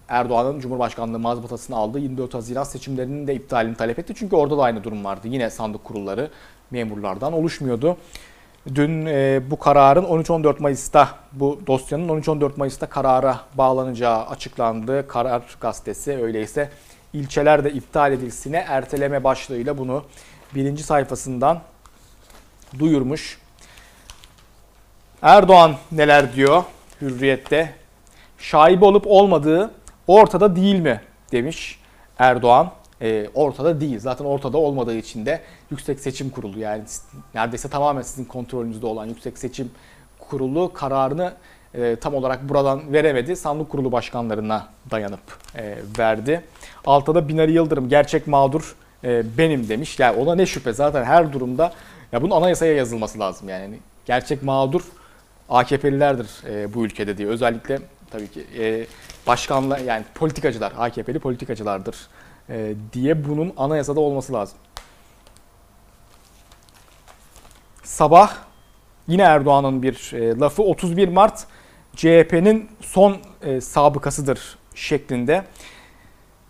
Erdoğan'ın 0.08 0.60
Cumhurbaşkanlığı 0.60 1.18
mazbatasını 1.18 1.76
aldığı 1.76 1.98
24 1.98 2.34
Haziran 2.34 2.64
seçimlerinin 2.64 3.26
de 3.26 3.34
iptalini 3.34 3.76
talep 3.76 3.98
etti. 3.98 4.12
Çünkü 4.16 4.36
orada 4.36 4.58
da 4.58 4.62
aynı 4.62 4.84
durum 4.84 5.04
vardı. 5.04 5.28
Yine 5.28 5.50
sandık 5.50 5.84
kurulları 5.84 6.30
memurlardan 6.70 7.32
oluşmuyordu. 7.32 7.96
Dün 8.74 9.06
e, 9.06 9.40
bu 9.50 9.58
kararın 9.58 10.04
13-14 10.04 10.62
Mayıs'ta 10.62 11.08
bu 11.32 11.60
dosyanın 11.66 12.08
13-14 12.08 12.50
Mayıs'ta 12.56 12.86
karara 12.86 13.40
bağlanacağı 13.54 14.26
açıklandı. 14.26 15.08
Karar 15.08 15.42
gazetesi 15.60 16.16
öyleyse 16.16 16.70
ilçeler 17.12 17.64
de 17.64 17.72
iptal 17.72 18.12
edilsine 18.12 18.56
erteleme 18.56 19.24
başlığıyla 19.24 19.78
bunu 19.78 20.04
birinci 20.54 20.82
sayfasından 20.82 21.60
duyurmuş. 22.78 23.38
Erdoğan 25.22 25.74
neler 25.92 26.34
diyor 26.34 26.62
Hürriyet'te? 27.00 27.74
Şaibe 28.38 28.84
olup 28.84 29.04
olmadığı 29.06 29.70
ortada 30.06 30.56
değil 30.56 30.78
mi 30.80 31.00
demiş 31.32 31.80
Erdoğan 32.18 32.70
e, 33.02 33.28
ortada 33.34 33.80
değil. 33.80 33.98
Zaten 33.98 34.24
ortada 34.24 34.58
olmadığı 34.58 34.96
için 34.96 35.26
de 35.26 35.40
Yüksek 35.70 36.00
Seçim 36.00 36.30
Kurulu 36.30 36.58
yani 36.58 36.82
neredeyse 37.34 37.68
tamamen 37.68 38.02
sizin 38.02 38.24
kontrolünüzde 38.24 38.86
olan 38.86 39.06
Yüksek 39.06 39.38
Seçim 39.38 39.70
Kurulu 40.18 40.72
kararını 40.72 41.32
e, 41.74 41.96
tam 41.96 42.14
olarak 42.14 42.48
buradan 42.48 42.92
veremedi. 42.92 43.36
Sandık 43.36 43.68
Kurulu 43.70 43.92
başkanlarına 43.92 44.68
dayanıp 44.90 45.20
e, 45.56 45.78
verdi. 45.98 46.44
Altta 46.86 47.14
da 47.14 47.28
Binali 47.28 47.52
Yıldırım 47.52 47.88
gerçek 47.88 48.26
mağdur 48.26 48.76
e, 49.04 49.38
benim 49.38 49.68
demiş. 49.68 49.98
Yani 49.98 50.16
ona 50.16 50.34
ne 50.34 50.46
şüphe 50.46 50.72
zaten 50.72 51.04
her 51.04 51.32
durumda 51.32 51.72
ya 52.12 52.22
bunun 52.22 52.36
anayasaya 52.36 52.74
yazılması 52.74 53.18
lazım 53.18 53.48
yani. 53.48 53.78
Gerçek 54.06 54.42
mağdur 54.42 54.82
AKP'lilerdir 55.48 56.28
bu 56.74 56.84
ülkede 56.84 57.18
diye. 57.18 57.28
Özellikle 57.28 57.78
tabii 58.10 58.28
ki 58.28 58.46
başkanla 59.26 59.78
yani 59.78 60.04
politikacılar, 60.14 60.72
AKP'li 60.78 61.18
politikacılardır 61.18 61.96
e, 62.50 62.74
diye 62.92 63.28
bunun 63.28 63.52
anayasada 63.56 64.00
olması 64.00 64.32
lazım. 64.32 64.58
Sabah 67.82 68.34
yine 69.06 69.22
Erdoğan'ın 69.22 69.82
bir 69.82 70.12
e, 70.14 70.38
lafı 70.38 70.62
31 70.62 71.08
Mart 71.08 71.46
CHP'nin 71.96 72.68
son 72.80 73.16
e, 73.42 73.60
sabıkasıdır 73.60 74.58
şeklinde. 74.74 75.44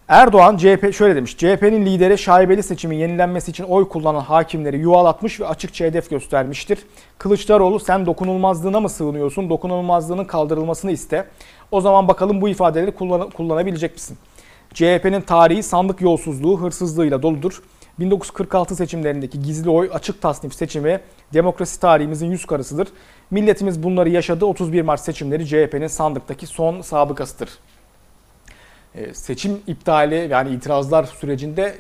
Erdoğan 0.09 0.57
CHP 0.57 0.95
şöyle 0.95 1.17
demiş. 1.17 1.37
CHP'nin 1.37 1.87
lideri 1.87 2.19
şaibeli 2.19 2.63
seçimin 2.63 2.97
yenilenmesi 2.97 3.51
için 3.51 3.65
oy 3.65 3.89
kullanan 3.89 4.21
hakimleri 4.21 4.79
yuvalatmış 4.79 5.41
ve 5.41 5.47
açıkça 5.47 5.85
hedef 5.85 6.11
göstermiştir. 6.11 6.79
Kılıçdaroğlu 7.19 7.81
sen 7.81 8.07
dokunulmazlığına 8.07 8.81
mı 8.81 8.89
sığınıyorsun? 8.89 9.51
Dokunulmazlığının 9.51 10.25
kaldırılmasını 10.25 10.93
iste. 10.93 11.29
O 11.71 11.81
zaman 11.81 12.09
bakalım 12.09 12.41
bu 12.41 12.49
ifadeleri 12.49 12.93
kullan 12.93 13.31
kullanabilecek 13.31 13.95
misin? 13.95 14.19
CHP'nin 14.75 15.21
tarihi 15.21 15.63
sandık 15.63 16.01
yolsuzluğu, 16.01 16.61
hırsızlığıyla 16.61 17.23
doludur. 17.23 17.63
1946 17.99 18.77
seçimlerindeki 18.77 19.43
gizli 19.43 19.71
oy 19.71 19.91
açık 19.93 20.23
tasnif 20.23 20.55
seçimi 20.55 21.01
demokrasi 21.35 21.81
tarihimizin 21.81 22.31
yüz 22.31 22.47
karısıdır. 22.47 22.89
Milletimiz 23.31 23.83
bunları 23.83 24.09
yaşadı. 24.09 24.47
31 24.47 24.83
Mart 24.83 25.01
seçimleri 25.01 25.47
CHP'nin 25.47 25.87
sandıktaki 25.87 26.47
son 26.47 26.81
sabıkasıdır. 26.81 27.51
Ee, 28.95 29.15
seçim 29.15 29.61
iptali 29.67 30.29
yani 30.31 30.51
itirazlar 30.51 31.05
sürecinde 31.05 31.75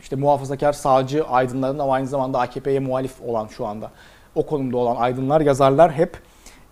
işte 0.00 0.16
muhafazakar 0.16 0.72
sağcı 0.72 1.24
aydınların 1.24 1.78
ama 1.78 1.92
aynı 1.92 2.06
zamanda 2.06 2.40
AKP'ye 2.40 2.80
muhalif 2.80 3.12
olan 3.22 3.46
şu 3.46 3.66
anda 3.66 3.90
o 4.34 4.46
konumda 4.46 4.76
olan 4.76 4.96
aydınlar, 4.96 5.40
yazarlar 5.40 5.92
hep 5.92 6.18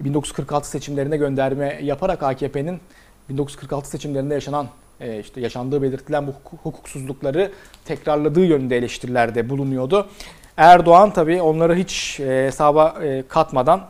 1946 0.01 0.69
seçimlerine 0.69 1.17
gönderme 1.17 1.81
yaparak 1.83 2.23
AKP'nin 2.23 2.81
1946 3.29 3.89
seçimlerinde 3.91 4.35
yaşanan 4.35 4.67
e, 5.01 5.21
işte 5.21 5.41
yaşandığı 5.41 5.83
belirtilen 5.83 6.27
bu 6.27 6.33
hukuksuzlukları 6.63 7.53
tekrarladığı 7.85 8.45
yönünde 8.45 8.77
eleştirilerde 8.77 9.49
bulunuyordu. 9.49 10.09
Erdoğan 10.57 11.13
tabii 11.13 11.43
onları 11.43 11.75
hiç 11.75 12.21
e, 12.21 12.47
hesaba 12.47 12.97
e, 13.03 13.25
katmadan 13.29 13.87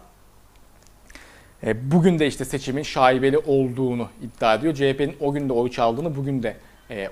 bugün 1.83 2.19
de 2.19 2.27
işte 2.27 2.45
seçimin 2.45 2.83
şaibeli 2.83 3.38
olduğunu 3.38 4.09
iddia 4.23 4.55
ediyor. 4.55 4.75
CHP'nin 4.75 5.17
o 5.21 5.33
gün 5.33 5.49
de 5.49 5.53
oy 5.53 5.71
çaldığını, 5.71 6.17
bugün 6.17 6.43
de 6.43 6.57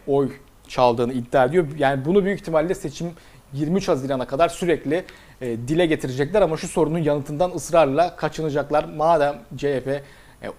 oy 0.06 0.32
çaldığını 0.68 1.12
iddia 1.12 1.44
ediyor. 1.44 1.66
Yani 1.78 2.04
bunu 2.04 2.24
büyük 2.24 2.40
ihtimalle 2.40 2.74
seçim 2.74 3.10
23 3.52 3.88
Haziran'a 3.88 4.26
kadar 4.26 4.48
sürekli 4.48 5.04
dile 5.40 5.86
getirecekler 5.86 6.42
ama 6.42 6.56
şu 6.56 6.68
sorunun 6.68 6.98
yanıtından 6.98 7.50
ısrarla 7.50 8.16
kaçınacaklar. 8.16 8.84
Madem 8.84 9.34
CHP 9.56 9.88
e, 9.88 10.02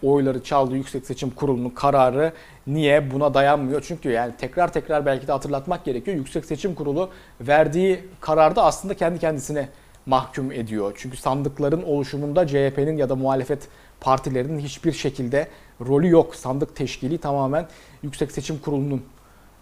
oyları 0.03 0.43
çaldı 0.43 0.75
Yüksek 0.75 1.05
Seçim 1.05 1.29
Kurulu'nun 1.29 1.69
kararı 1.69 2.33
niye 2.67 3.11
buna 3.11 3.33
dayanmıyor? 3.33 3.83
Çünkü 3.87 4.09
yani 4.09 4.33
tekrar 4.37 4.73
tekrar 4.73 5.05
belki 5.05 5.27
de 5.27 5.31
hatırlatmak 5.31 5.85
gerekiyor. 5.85 6.17
Yüksek 6.17 6.45
Seçim 6.45 6.75
Kurulu 6.75 7.09
verdiği 7.41 7.99
kararda 8.21 8.63
aslında 8.63 8.93
kendi 8.93 9.19
kendisine 9.19 9.69
mahkum 10.05 10.51
ediyor. 10.51 10.93
Çünkü 10.97 11.17
sandıkların 11.17 11.83
oluşumunda 11.83 12.47
CHP'nin 12.47 12.97
ya 12.97 13.09
da 13.09 13.15
muhalefet 13.15 13.67
partilerinin 14.01 14.59
hiçbir 14.59 14.91
şekilde 14.91 15.47
rolü 15.87 16.09
yok. 16.09 16.35
Sandık 16.35 16.75
teşkili 16.75 17.17
tamamen 17.17 17.67
Yüksek 18.03 18.31
Seçim 18.31 18.59
Kurulu'nun 18.59 19.03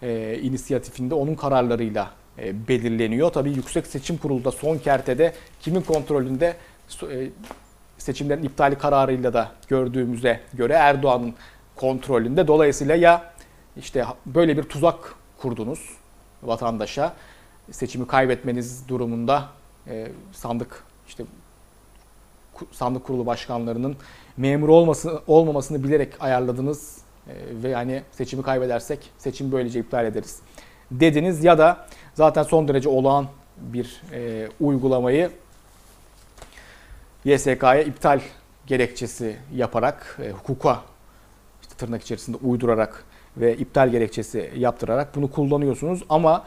e, 0.02 0.38
inisiyatifinde 0.42 1.14
onun 1.14 1.34
kararlarıyla 1.34 2.10
e, 2.38 2.68
belirleniyor. 2.68 3.30
Tabii 3.30 3.50
Yüksek 3.50 3.86
Seçim 3.86 4.16
Kurulu 4.16 4.44
da 4.44 4.50
son 4.52 4.78
kertede 4.78 5.32
kimin 5.60 5.80
kontrolünde 5.80 6.56
e, 7.02 7.30
seçimlerin 8.06 8.42
iptali 8.42 8.78
kararıyla 8.78 9.32
da 9.32 9.50
gördüğümüze 9.68 10.40
göre 10.54 10.72
Erdoğan'ın 10.72 11.34
kontrolünde. 11.76 12.48
Dolayısıyla 12.48 12.94
ya 12.94 13.32
işte 13.76 14.04
böyle 14.26 14.56
bir 14.56 14.62
tuzak 14.62 15.14
kurdunuz 15.38 15.90
vatandaşa 16.42 17.12
seçimi 17.70 18.06
kaybetmeniz 18.06 18.88
durumunda 18.88 19.44
e, 19.86 20.08
sandık 20.32 20.84
işte 21.08 21.24
sandık 22.72 23.04
kurulu 23.04 23.26
başkanlarının 23.26 23.96
memur 24.36 24.68
olması 24.68 25.22
olmamasını 25.26 25.84
bilerek 25.84 26.22
ayarladınız 26.22 26.98
e, 27.28 27.32
ve 27.62 27.68
yani 27.68 28.02
seçimi 28.12 28.42
kaybedersek 28.42 29.10
seçimi 29.18 29.52
böylece 29.52 29.80
iptal 29.80 30.04
ederiz 30.04 30.40
dediniz 30.90 31.44
ya 31.44 31.58
da 31.58 31.86
zaten 32.14 32.42
son 32.42 32.68
derece 32.68 32.88
olağan 32.88 33.26
bir 33.56 34.02
e, 34.12 34.48
uygulamayı 34.60 35.30
YSK'ya 37.26 37.82
iptal 37.82 38.20
gerekçesi 38.66 39.36
yaparak, 39.54 40.18
e, 40.22 40.30
hukuka 40.30 40.80
işte 41.62 41.74
tırnak 41.78 42.02
içerisinde 42.02 42.36
uydurarak 42.36 43.04
ve 43.36 43.56
iptal 43.56 43.88
gerekçesi 43.88 44.50
yaptırarak 44.56 45.16
bunu 45.16 45.30
kullanıyorsunuz. 45.30 46.04
Ama 46.08 46.44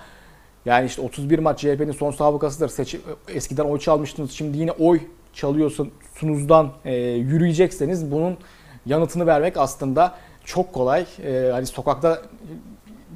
yani 0.66 0.86
işte 0.86 1.02
31 1.02 1.40
Mart 1.40 1.60
CHP'nin 1.60 1.92
son 1.92 2.12
sabıkasıdır. 2.12 2.70
Seçim, 2.70 3.02
eskiden 3.28 3.64
oy 3.64 3.80
çalmıştınız, 3.80 4.32
şimdi 4.32 4.58
yine 4.58 4.72
oy 4.72 5.00
çalıyorsunuzdan 5.34 6.72
e, 6.86 6.96
yürüyecekseniz 6.96 8.12
bunun 8.12 8.38
yanıtını 8.86 9.28
vermek 9.28 9.58
aslında 9.58 10.16
çok 10.46 10.74
kolay. 10.74 11.06
E, 11.24 11.50
hani 11.52 11.66
sokakta 11.66 12.22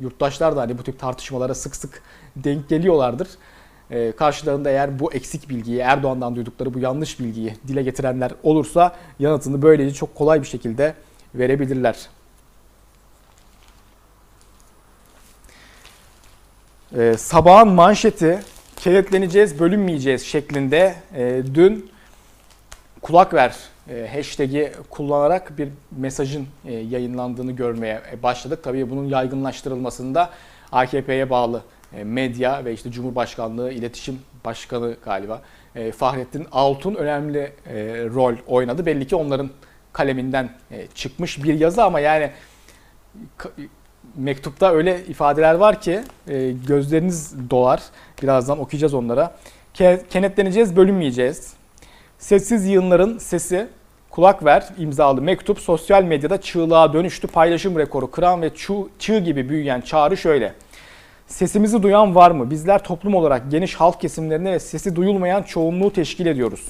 yurttaşlar 0.02 0.56
da 0.56 0.62
hani 0.62 0.78
bu 0.78 0.84
tip 0.84 1.00
tartışmalara 1.00 1.56
sık 1.56 1.76
sık 1.76 2.04
denk 2.36 2.70
geliyorlardır. 2.70 3.28
E, 3.94 4.12
karşılarında 4.12 4.70
eğer 4.70 5.00
bu 5.00 5.14
eksik 5.14 5.50
bilgiyi, 5.50 5.80
Erdoğan'dan 5.80 6.36
duydukları 6.36 6.74
bu 6.74 6.80
yanlış 6.80 7.20
bilgiyi 7.20 7.54
dile 7.68 7.84
getirenler 7.84 8.32
olursa 8.44 8.96
yanıtını 9.20 9.62
böylece 9.62 9.94
çok 9.94 10.16
kolay 10.16 10.42
bir 10.42 10.48
şekilde 10.48 10.94
verebilirler. 11.36 11.96
E, 16.98 17.18
sabahın 17.18 17.68
manşeti 17.68 18.40
kenetleneceğiz, 18.78 19.60
bölünmeyeceğiz 19.60 20.22
şeklinde 20.26 20.96
e, 21.16 21.44
dün 21.54 21.92
kulak 23.02 23.34
ver 23.34 23.56
e, 23.90 24.10
hashtag'i 24.16 24.72
kullanarak 24.90 25.58
bir 25.58 25.70
mesajın 25.98 26.48
e, 26.66 26.74
yayınlandığını 26.74 27.52
görmeye 27.52 28.02
başladık. 28.24 28.60
Tabii 28.64 28.90
bunun 28.90 29.06
yaygınlaştırılmasında 29.06 30.30
AKP'ye 30.72 31.30
bağlı 31.30 31.62
medya 32.04 32.66
ve 32.66 32.74
işte 32.74 32.92
Cumhurbaşkanlığı 32.92 33.72
İletişim 33.72 34.20
Başkanı 34.46 34.96
galiba 35.06 35.42
e, 35.76 35.92
Fahrettin 35.92 36.48
Altun 36.52 36.96
önemli 36.96 37.40
e, 37.40 37.76
rol 38.06 38.36
oynadı. 38.48 38.86
Belli 38.86 39.08
ki 39.08 39.16
onların 39.16 39.50
kaleminden 39.94 40.50
e, 40.72 40.88
çıkmış 40.96 41.44
bir 41.44 41.60
yazı 41.60 41.84
ama 41.84 42.00
yani 42.00 42.32
mektupta 44.16 44.72
öyle 44.74 45.06
ifadeler 45.06 45.54
var 45.54 45.82
ki 45.82 46.02
e, 46.28 46.52
gözleriniz 46.68 47.36
dolar. 47.50 47.82
Birazdan 48.22 48.60
okuyacağız 48.60 48.94
onlara. 48.94 49.36
Kenetleneceğiz, 50.10 50.76
bölünmeyeceğiz. 50.76 51.54
Sessiz 52.20 52.68
yığınların 52.68 53.18
sesi 53.18 53.68
kulak 54.10 54.46
ver 54.46 54.68
imzalı 54.78 55.22
mektup 55.22 55.60
sosyal 55.60 56.04
medyada 56.04 56.42
çığlığa 56.42 56.94
dönüştü. 56.94 57.28
Paylaşım 57.28 57.78
rekoru 57.80 58.12
kıran 58.12 58.42
ve 58.42 58.50
çığ 59.00 59.20
gibi 59.20 59.50
büyüyen 59.50 59.82
çağrı 59.82 60.18
şöyle. 60.18 60.54
Sesimizi 61.34 61.84
duyan 61.84 62.16
var 62.16 62.32
mı? 62.32 62.50
Bizler 62.50 62.84
toplum 62.84 63.16
olarak 63.16 63.52
geniş 63.52 63.76
halk 63.76 64.02
kesimlerine 64.02 64.52
ve 64.52 64.60
sesi 64.60 64.96
duyulmayan 64.96 65.44
çoğunluğu 65.44 65.94
teşkil 65.94 66.26
ediyoruz. 66.26 66.68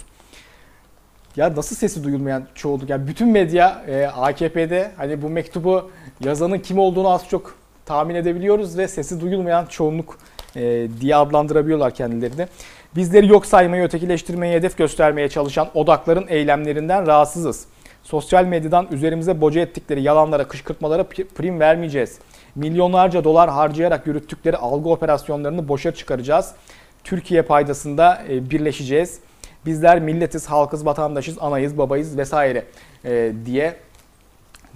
Ya 1.35 1.55
nasıl 1.55 1.75
sesi 1.75 2.03
duyulmayan 2.03 2.47
çoğunluk? 2.55 2.89
Yani 2.89 3.07
bütün 3.07 3.27
medya 3.27 3.83
e, 3.87 4.05
AKP'de 4.05 4.91
hani 4.97 5.21
bu 5.21 5.29
mektubu 5.29 5.91
yazanın 6.23 6.59
kim 6.59 6.79
olduğunu 6.79 7.09
az 7.09 7.27
çok 7.29 7.55
tahmin 7.85 8.15
edebiliyoruz 8.15 8.77
ve 8.77 8.87
sesi 8.87 9.21
duyulmayan 9.21 9.65
çoğunluk 9.65 10.17
e, 10.55 10.87
diye 11.01 11.15
adlandırabiliyorlar 11.15 11.93
kendilerini. 11.93 12.47
Bizleri 12.95 13.27
yok 13.27 13.45
saymayı, 13.45 13.83
ötekileştirmeyi 13.83 14.53
hedef 14.53 14.77
göstermeye 14.77 15.29
çalışan 15.29 15.69
odakların 15.73 16.25
eylemlerinden 16.27 17.07
rahatsızız. 17.07 17.65
Sosyal 18.03 18.45
medyadan 18.45 18.87
üzerimize 18.91 19.41
boca 19.41 19.61
ettikleri 19.61 20.01
yalanlara, 20.01 20.47
kışkırtmalara 20.47 21.03
prim 21.35 21.59
vermeyeceğiz. 21.59 22.19
Milyonlarca 22.55 23.23
dolar 23.23 23.49
harcayarak 23.49 24.07
yürüttükleri 24.07 24.57
algı 24.57 24.89
operasyonlarını 24.89 25.67
boşa 25.67 25.93
çıkaracağız. 25.93 26.51
Türkiye 27.03 27.41
paydasında 27.41 28.23
e, 28.29 28.49
birleşeceğiz. 28.49 29.19
Bizler 29.65 29.99
milletiz, 29.99 30.45
halkız, 30.45 30.85
vatandaşız, 30.85 31.37
anayız, 31.41 31.77
babayız 31.77 32.17
vesaire 32.17 32.65
e, 33.05 33.33
diye 33.45 33.75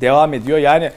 devam 0.01 0.33
ediyor. 0.33 0.57
Yani 0.57 0.91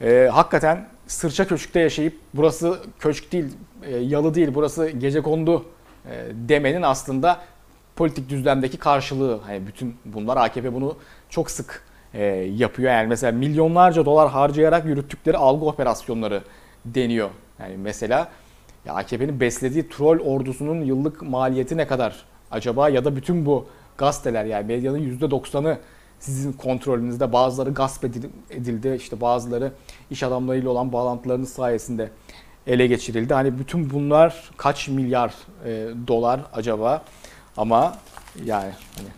e, 0.00 0.28
hakikaten 0.32 0.88
sırça 1.06 1.46
köşkte 1.46 1.80
yaşayıp 1.80 2.18
burası 2.34 2.78
köşk 2.98 3.32
değil, 3.32 3.44
e, 3.82 3.96
yalı 3.96 4.34
değil, 4.34 4.50
burası 4.54 4.88
gece 4.88 5.22
kondu 5.22 5.64
e, 6.06 6.10
demenin 6.34 6.82
aslında 6.82 7.40
politik 7.96 8.28
düzlemdeki 8.28 8.76
karşılığı. 8.76 9.40
Hani 9.46 9.66
bütün 9.66 9.96
bunlar 10.04 10.36
AKP 10.36 10.74
bunu 10.74 10.96
çok 11.30 11.50
sık 11.50 11.84
e, 12.14 12.24
yapıyor. 12.56 12.92
Yani 12.92 13.06
mesela 13.06 13.32
milyonlarca 13.32 14.04
dolar 14.04 14.30
harcayarak 14.30 14.84
yürüttükleri 14.86 15.36
algı 15.36 15.64
operasyonları 15.64 16.42
deniyor. 16.84 17.30
Yani 17.58 17.76
mesela 17.76 18.28
ya 18.86 18.94
AKP'nin 18.94 19.40
beslediği 19.40 19.88
troll 19.88 20.18
ordusunun 20.18 20.84
yıllık 20.84 21.22
maliyeti 21.22 21.76
ne 21.76 21.86
kadar 21.86 22.24
acaba 22.50 22.88
ya 22.88 23.04
da 23.04 23.16
bütün 23.16 23.46
bu 23.46 23.66
gazeteler 23.98 24.44
yani 24.44 24.66
medyanın 24.66 25.18
%90'ı 25.18 25.78
sizin 26.18 26.52
kontrolünüzde 26.52 27.32
bazıları 27.32 27.70
gasp 27.70 28.04
edildi 28.50 28.96
işte 29.00 29.20
bazıları 29.20 29.72
iş 30.10 30.22
adamlarıyla 30.22 30.70
olan 30.70 30.92
bağlantılarınız 30.92 31.52
sayesinde 31.52 32.10
ele 32.66 32.86
geçirildi. 32.86 33.34
Hani 33.34 33.58
bütün 33.58 33.90
bunlar 33.90 34.50
kaç 34.56 34.88
milyar 34.88 35.34
e, 35.64 35.88
dolar 36.08 36.40
acaba? 36.52 37.02
Ama 37.56 37.98
yani 38.44 38.70
hani 38.96 39.08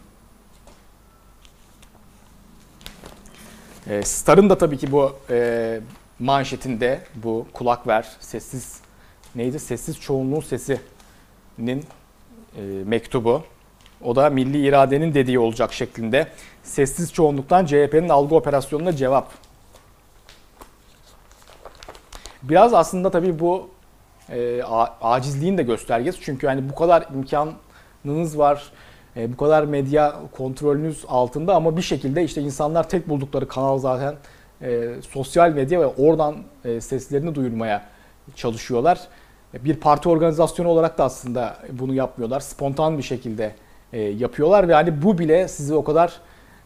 e, 3.91 4.03
Star'ın 4.03 4.51
da 4.51 4.59
tabii 4.59 4.79
ki 4.79 4.93
bu 4.93 5.17
e, 5.31 5.81
manşetinde 6.19 7.01
bu 7.15 7.47
kulak 7.53 7.87
ver 7.87 8.09
sessiz 8.21 8.81
neydi? 9.35 9.59
Sessiz 9.59 10.01
çoğunluğun 10.01 10.41
sesinin 10.41 10.79
e, 12.57 12.63
mektubu. 12.85 13.43
O 14.03 14.17
da 14.17 14.31
milli 14.31 14.67
iradenin 14.67 15.15
dediği 15.15 15.39
olacak 15.39 15.73
şeklinde. 15.73 16.29
Sessiz 16.63 17.13
çoğunluktan 17.13 17.67
CHP'nin 17.67 18.09
algı 18.09 18.35
operasyonuna 18.35 18.97
cevap 18.97 19.31
Biraz 22.49 22.75
aslında 22.75 23.11
tabii 23.11 23.39
bu 23.39 23.71
e, 24.29 24.63
acizliğin 25.03 25.59
de 25.59 25.63
göstergesi. 25.63 26.21
Çünkü 26.21 26.47
hani 26.47 26.69
bu 26.71 26.75
kadar 26.75 27.07
imkanınız 27.15 28.39
var, 28.39 28.73
e, 29.17 29.33
bu 29.33 29.37
kadar 29.37 29.65
medya 29.65 30.15
kontrolünüz 30.33 31.05
altında 31.09 31.55
ama 31.55 31.77
bir 31.77 31.83
şekilde 31.83 32.25
işte 32.25 32.41
insanlar 32.41 32.89
tek 32.89 33.09
buldukları 33.09 33.49
kanal 33.49 33.79
zaten 33.79 34.15
e, 34.63 34.89
sosyal 35.11 35.51
medya 35.51 35.81
ve 35.81 35.87
oradan 35.87 36.37
e, 36.65 36.81
seslerini 36.81 37.35
duyurmaya 37.35 37.87
çalışıyorlar. 38.37 39.01
E, 39.55 39.65
bir 39.65 39.77
parti 39.77 40.09
organizasyonu 40.09 40.69
olarak 40.69 40.99
da 40.99 41.05
aslında 41.05 41.57
bunu 41.73 41.95
yapmıyorlar. 41.95 42.41
Spontan 42.41 42.99
bir 42.99 43.03
şekilde 43.03 43.55
e, 43.93 44.01
yapıyorlar 44.01 44.69
ve 44.69 44.75
hani 44.75 45.03
bu 45.03 45.19
bile 45.19 45.49
sizi 45.49 45.75
o 45.75 45.85
kadar 45.85 46.13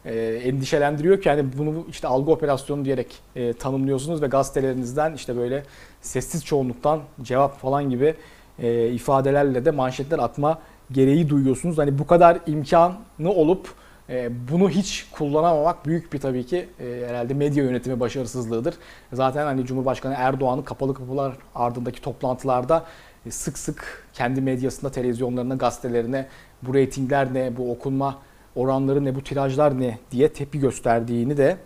e, 0.04 0.40
endişelendiriyor 0.44 1.20
ki 1.20 1.28
yani 1.28 1.46
bunu 1.58 1.86
işte 1.90 2.08
algı 2.08 2.30
operasyonu 2.30 2.84
diyerek 2.84 3.18
e, 3.36 3.52
tanımlıyorsunuz 3.52 4.22
ve 4.22 4.26
gazetelerinizden 4.26 5.14
işte 5.14 5.36
böyle 5.36 5.62
sessiz 6.00 6.44
çoğunluktan 6.44 7.00
cevap 7.22 7.60
falan 7.60 7.90
gibi 7.90 8.14
e, 8.58 8.88
ifadelerle 8.88 9.64
de 9.64 9.70
manşetler 9.70 10.18
atma 10.18 10.58
gereği 10.90 11.28
duyuyorsunuz. 11.28 11.78
Hani 11.78 11.98
bu 11.98 12.06
kadar 12.06 12.38
imkanı 12.46 13.30
olup 13.30 13.74
e, 14.10 14.30
bunu 14.52 14.70
hiç 14.70 15.06
kullanamamak 15.12 15.86
büyük 15.86 16.12
bir 16.12 16.18
tabii 16.18 16.46
ki 16.46 16.68
e, 16.80 17.04
herhalde 17.08 17.34
medya 17.34 17.64
yönetimi 17.64 18.00
başarısızlığıdır. 18.00 18.74
Zaten 19.12 19.44
hani 19.44 19.66
Cumhurbaşkanı 19.66 20.14
Erdoğan'ın 20.16 20.62
kapalı 20.62 20.94
kapılar 20.94 21.36
ardındaki 21.54 22.00
toplantılarda 22.00 22.84
e, 23.26 23.30
sık 23.30 23.58
sık 23.58 24.08
kendi 24.12 24.40
medyasında, 24.40 24.90
televizyonlarına, 24.90 25.54
gazetelerine 25.54 26.28
bu 26.62 26.74
reytingler 26.74 27.34
ne, 27.34 27.56
bu 27.56 27.72
okunma 27.72 28.18
oranları 28.56 29.04
ne, 29.04 29.14
bu 29.14 29.24
tirajlar 29.24 29.80
ne 29.80 29.98
diye 30.10 30.32
tepki 30.32 30.60
gösterdiğini 30.60 31.36
de 31.36 31.56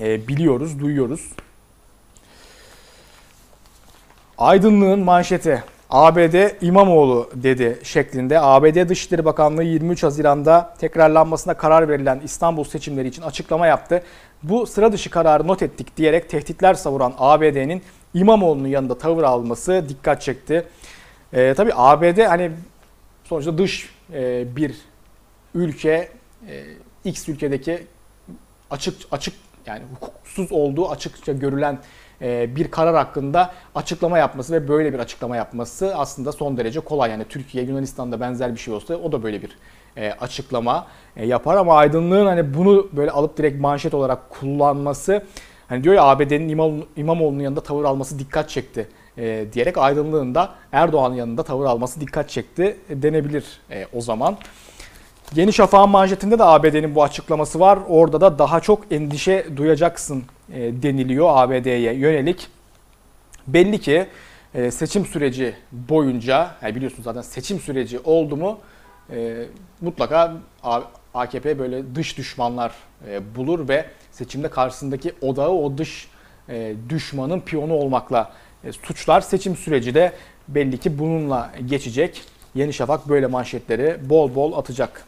biliyoruz, 0.00 0.80
duyuyoruz. 0.80 1.32
Aydınlığın 4.38 5.00
manşeti 5.00 5.64
ABD 5.96 6.62
İmamoğlu 6.62 7.30
dedi 7.34 7.78
şeklinde 7.82 8.40
ABD 8.40 8.88
Dışişleri 8.88 9.24
Bakanlığı 9.24 9.62
23 9.62 10.02
Haziran'da 10.02 10.74
tekrarlanmasına 10.78 11.54
karar 11.54 11.88
verilen 11.88 12.20
İstanbul 12.24 12.64
seçimleri 12.64 13.08
için 13.08 13.22
açıklama 13.22 13.66
yaptı. 13.66 14.02
Bu 14.42 14.66
sıra 14.66 14.92
dışı 14.92 15.10
kararı 15.10 15.46
not 15.46 15.62
ettik 15.62 15.96
diyerek 15.96 16.30
tehditler 16.30 16.74
savuran 16.74 17.14
ABD'nin 17.18 17.82
İmamoğlu'nun 18.14 18.68
yanında 18.68 18.98
tavır 18.98 19.22
alması 19.22 19.84
dikkat 19.88 20.22
çekti. 20.22 20.66
Ee, 21.32 21.54
tabii 21.56 21.72
ABD 21.74 22.18
hani 22.18 22.50
sonuçta 23.24 23.58
dış 23.58 23.90
e, 24.12 24.56
bir 24.56 24.74
ülke 25.54 26.08
e, 26.48 26.64
X 27.04 27.28
ülkedeki 27.28 27.86
açık 28.70 28.94
açık 29.12 29.34
yani 29.66 29.82
hukuksuz 29.94 30.52
olduğu 30.52 30.90
açıkça 30.90 31.32
görülen 31.32 31.78
bir 32.20 32.70
karar 32.70 32.96
hakkında 32.96 33.52
açıklama 33.74 34.18
yapması 34.18 34.52
ve 34.52 34.68
böyle 34.68 34.92
bir 34.92 34.98
açıklama 34.98 35.36
yapması 35.36 35.94
aslında 35.96 36.32
son 36.32 36.56
derece 36.56 36.80
kolay. 36.80 37.10
Yani 37.10 37.24
Türkiye, 37.28 37.64
Yunanistan'da 37.64 38.20
benzer 38.20 38.54
bir 38.54 38.58
şey 38.58 38.74
olsa 38.74 38.94
o 38.94 39.12
da 39.12 39.22
böyle 39.22 39.42
bir 39.42 39.58
e, 39.96 40.12
açıklama 40.12 40.86
e, 41.16 41.26
yapar 41.26 41.56
ama 41.56 41.76
aydınlığın 41.76 42.26
hani 42.26 42.54
bunu 42.54 42.88
böyle 42.92 43.10
alıp 43.10 43.38
direkt 43.38 43.60
manşet 43.60 43.94
olarak 43.94 44.30
kullanması 44.30 45.22
hani 45.68 45.84
diyor 45.84 45.94
ya 45.94 46.02
ABD'nin 46.02 46.48
İmam, 46.48 46.72
İmamoğlu'nun 46.96 47.42
yanında 47.42 47.60
tavır 47.60 47.84
alması 47.84 48.18
dikkat 48.18 48.48
çekti 48.48 48.88
diyerek 49.52 49.78
aydınlığın 49.78 50.34
da 50.34 50.54
Erdoğan'ın 50.72 51.14
yanında 51.14 51.42
tavır 51.42 51.64
alması 51.64 52.00
dikkat 52.00 52.28
çekti 52.28 52.76
denebilir 52.90 53.60
o 53.92 54.00
zaman. 54.00 54.36
Yeni 55.34 55.52
Şafak'ın 55.52 55.90
manşetinde 55.90 56.38
de 56.38 56.44
ABD'nin 56.44 56.94
bu 56.94 57.02
açıklaması 57.02 57.60
var. 57.60 57.78
Orada 57.88 58.20
da 58.20 58.38
daha 58.38 58.60
çok 58.60 58.92
endişe 58.92 59.46
duyacaksın 59.56 60.24
e, 60.52 60.82
deniliyor 60.82 61.28
ABD'ye 61.30 61.94
yönelik. 61.94 62.48
Belli 63.46 63.80
ki 63.80 64.06
e, 64.54 64.70
seçim 64.70 65.06
süreci 65.06 65.54
boyunca, 65.72 66.50
yani 66.62 66.74
biliyorsunuz 66.74 67.04
zaten 67.04 67.22
seçim 67.22 67.60
süreci 67.60 67.98
oldu 68.04 68.36
mu 68.36 68.58
e, 69.10 69.44
mutlaka 69.80 70.32
AKP 71.14 71.58
böyle 71.58 71.94
dış 71.94 72.18
düşmanlar 72.18 72.72
bulur 73.36 73.68
ve 73.68 73.84
seçimde 74.12 74.48
karşısındaki 74.48 75.12
odağı 75.20 75.50
o 75.50 75.78
dış 75.78 76.08
düşmanın 76.88 77.40
piyonu 77.40 77.72
olmakla 77.72 78.32
suçlar. 78.82 79.20
Seçim 79.20 79.56
süreci 79.56 79.94
de 79.94 80.12
belli 80.48 80.78
ki 80.78 80.98
bununla 80.98 81.52
geçecek. 81.66 82.22
Yeni 82.54 82.72
Şafak 82.72 83.08
böyle 83.08 83.26
manşetleri 83.26 84.10
bol 84.10 84.34
bol 84.34 84.58
atacak. 84.58 85.04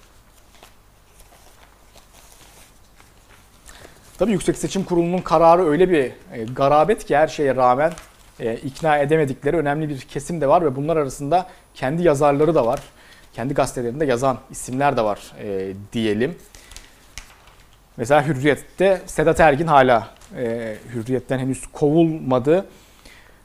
Tabii 4.18 4.33
Yüksek 4.33 4.57
Seçim 4.57 4.85
Kurulu'nun 4.85 5.18
kararı 5.18 5.66
öyle 5.68 5.90
bir 5.90 6.04
e, 6.33 6.44
garabet 6.57 7.04
ki 7.04 7.16
her 7.16 7.28
şeye 7.28 7.57
rağmen 7.57 7.92
e, 8.40 8.57
ikna 8.57 8.98
edemedikleri 8.98 9.57
önemli 9.57 9.88
bir 9.88 10.00
kesim 10.00 10.40
de 10.40 10.48
var 10.48 10.64
ve 10.64 10.76
bunlar 10.76 10.96
arasında 10.96 11.46
kendi 11.74 12.02
yazarları 12.02 12.54
da 12.54 12.66
var. 12.66 12.81
Kendi 13.33 13.54
gazetelerinde 13.54 14.04
yazan 14.04 14.38
isimler 14.50 14.96
de 14.96 15.04
var 15.04 15.33
e, 15.42 15.72
diyelim. 15.92 16.37
Mesela 17.96 18.26
Hürriyet'te 18.26 19.02
Sedat 19.07 19.40
Ergin 19.40 19.66
hala 19.66 20.09
e, 20.37 20.76
Hürriyet'ten 20.94 21.38
henüz 21.38 21.66
kovulmadı. 21.66 22.66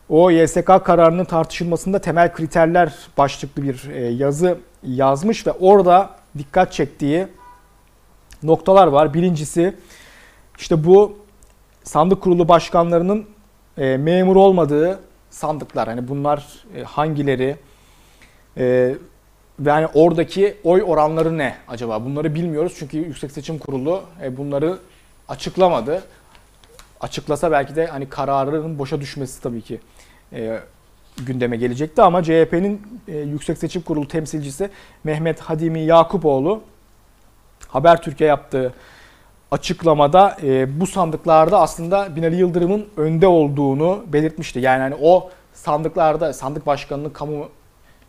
O 0.09 0.31
YSK 0.31 0.65
kararının 0.85 1.25
tartışılmasında 1.25 1.99
temel 1.99 2.33
kriterler 2.33 2.93
başlıklı 3.17 3.63
bir 3.63 3.89
e, 3.89 4.05
yazı 4.05 4.57
yazmış 4.83 5.47
ve 5.47 5.51
orada 5.51 6.09
dikkat 6.37 6.73
çektiği 6.73 7.27
noktalar 8.43 8.87
var. 8.87 9.13
Birincisi 9.13 9.75
işte 10.57 10.83
bu 10.83 11.17
sandık 11.83 12.21
kurulu 12.21 12.47
başkanlarının 12.47 13.25
e, 13.77 13.97
memur 13.97 14.35
olmadığı 14.35 14.99
sandıklar. 15.29 15.87
Hani 15.87 16.07
bunlar 16.07 16.63
e, 16.75 16.83
hangileri 16.83 17.55
e, 18.57 18.95
ve 19.59 19.71
hani 19.71 19.87
oradaki 19.93 20.57
oy 20.63 20.83
oranları 20.85 21.37
ne 21.37 21.55
acaba? 21.67 22.05
Bunları 22.05 22.35
bilmiyoruz 22.35 22.75
çünkü 22.79 22.97
Yüksek 22.97 23.31
Seçim 23.31 23.57
Kurulu 23.57 24.03
e, 24.21 24.37
bunları 24.37 24.77
açıklamadı. 25.27 26.03
Açıklasa 27.01 27.51
belki 27.51 27.75
de 27.75 27.85
hani 27.85 28.09
kararının 28.09 28.79
boşa 28.79 29.01
düşmesi 29.01 29.41
tabii 29.41 29.61
ki 29.61 29.79
e, 30.33 30.59
gündeme 31.25 31.57
gelecekti 31.57 32.01
ama 32.01 32.23
CHP'nin 32.23 32.81
e, 33.07 33.17
Yüksek 33.17 33.57
Seçim 33.57 33.81
Kurulu 33.81 34.07
temsilcisi 34.07 34.69
Mehmet 35.03 35.39
Hadimi 35.39 35.79
Yakupoğlu 35.79 36.61
Habertürk'e 37.67 38.25
yaptığı 38.25 38.73
açıklamada 39.53 40.37
e, 40.43 40.79
bu 40.79 40.87
sandıklarda 40.87 41.61
aslında 41.61 42.15
Binali 42.15 42.35
Yıldırım'ın 42.35 42.85
önde 42.97 43.27
olduğunu 43.27 44.03
belirtmişti. 44.13 44.59
Yani 44.59 44.81
hani 44.81 44.95
o 45.01 45.29
sandıklarda 45.53 46.33
sandık 46.33 46.65
başkanının 46.65 47.09
kamu 47.09 47.49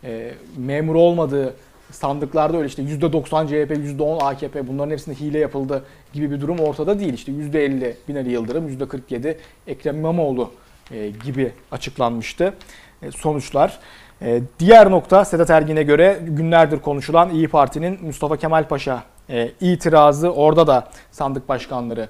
e, 0.03 0.31
memuru 0.57 0.99
olmadığı 0.99 1.53
sandıklarda 1.91 2.57
öyle 2.57 2.67
işte 2.67 2.81
%90 2.81 3.47
CHP, 3.47 3.71
%10 3.71 4.23
AKP 4.23 4.67
bunların 4.67 4.91
hepsinde 4.91 5.15
hile 5.15 5.39
yapıldı 5.39 5.83
gibi 6.13 6.31
bir 6.31 6.41
durum 6.41 6.59
ortada 6.59 6.99
değil. 6.99 7.13
İşte 7.13 7.31
%50 7.31 7.93
Binali 8.07 8.31
Yıldırım, 8.31 8.69
%47 8.69 9.37
Ekrem 9.67 9.97
İmamoğlu 9.97 10.51
e, 10.91 11.09
gibi 11.09 11.51
açıklanmıştı 11.71 12.53
e, 13.01 13.11
sonuçlar. 13.11 13.79
E, 14.21 14.41
diğer 14.59 14.91
nokta 14.91 15.25
Sedat 15.25 15.49
Ergin'e 15.49 15.83
göre 15.83 16.19
günlerdir 16.27 16.79
konuşulan 16.79 17.29
İyi 17.29 17.47
Parti'nin 17.47 18.05
Mustafa 18.05 18.37
Kemal 18.37 18.67
Paşa 18.67 19.03
e, 19.29 19.51
itirazı 19.61 20.33
orada 20.33 20.67
da 20.67 20.89
sandık 21.11 21.49
başkanları 21.49 22.09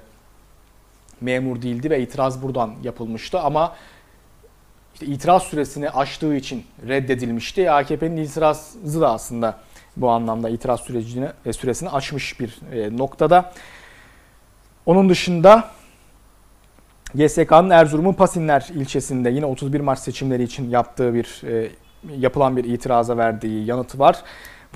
memur 1.20 1.62
değildi 1.62 1.90
ve 1.90 2.02
itiraz 2.02 2.42
buradan 2.42 2.74
yapılmıştı 2.82 3.40
ama 3.40 3.76
işte 4.94 5.06
itiraz 5.06 5.42
süresini 5.42 5.90
aştığı 5.90 6.36
için 6.36 6.64
reddedilmişti. 6.88 7.70
AKP'nin 7.70 8.16
itirazı 8.16 9.00
da 9.00 9.12
aslında 9.12 9.58
bu 9.96 10.10
anlamda 10.10 10.48
itiraz 10.48 10.80
sürecini 10.80 11.28
e, 11.46 11.52
süresini 11.52 11.90
aşmış 11.90 12.40
bir 12.40 12.58
e, 12.72 12.96
noktada. 12.96 13.52
Onun 14.86 15.08
dışında 15.08 15.70
YSK'nın 17.14 17.70
Erzurum'un 17.70 18.12
Pasinler 18.12 18.66
ilçesinde 18.74 19.30
yine 19.30 19.46
31 19.46 19.80
Mart 19.80 19.98
seçimleri 19.98 20.42
için 20.42 20.70
yaptığı 20.70 21.14
bir 21.14 21.42
e, 21.44 21.70
yapılan 22.18 22.56
bir 22.56 22.64
itiraza 22.64 23.16
verdiği 23.16 23.66
yanıtı 23.66 23.98
var. 23.98 24.22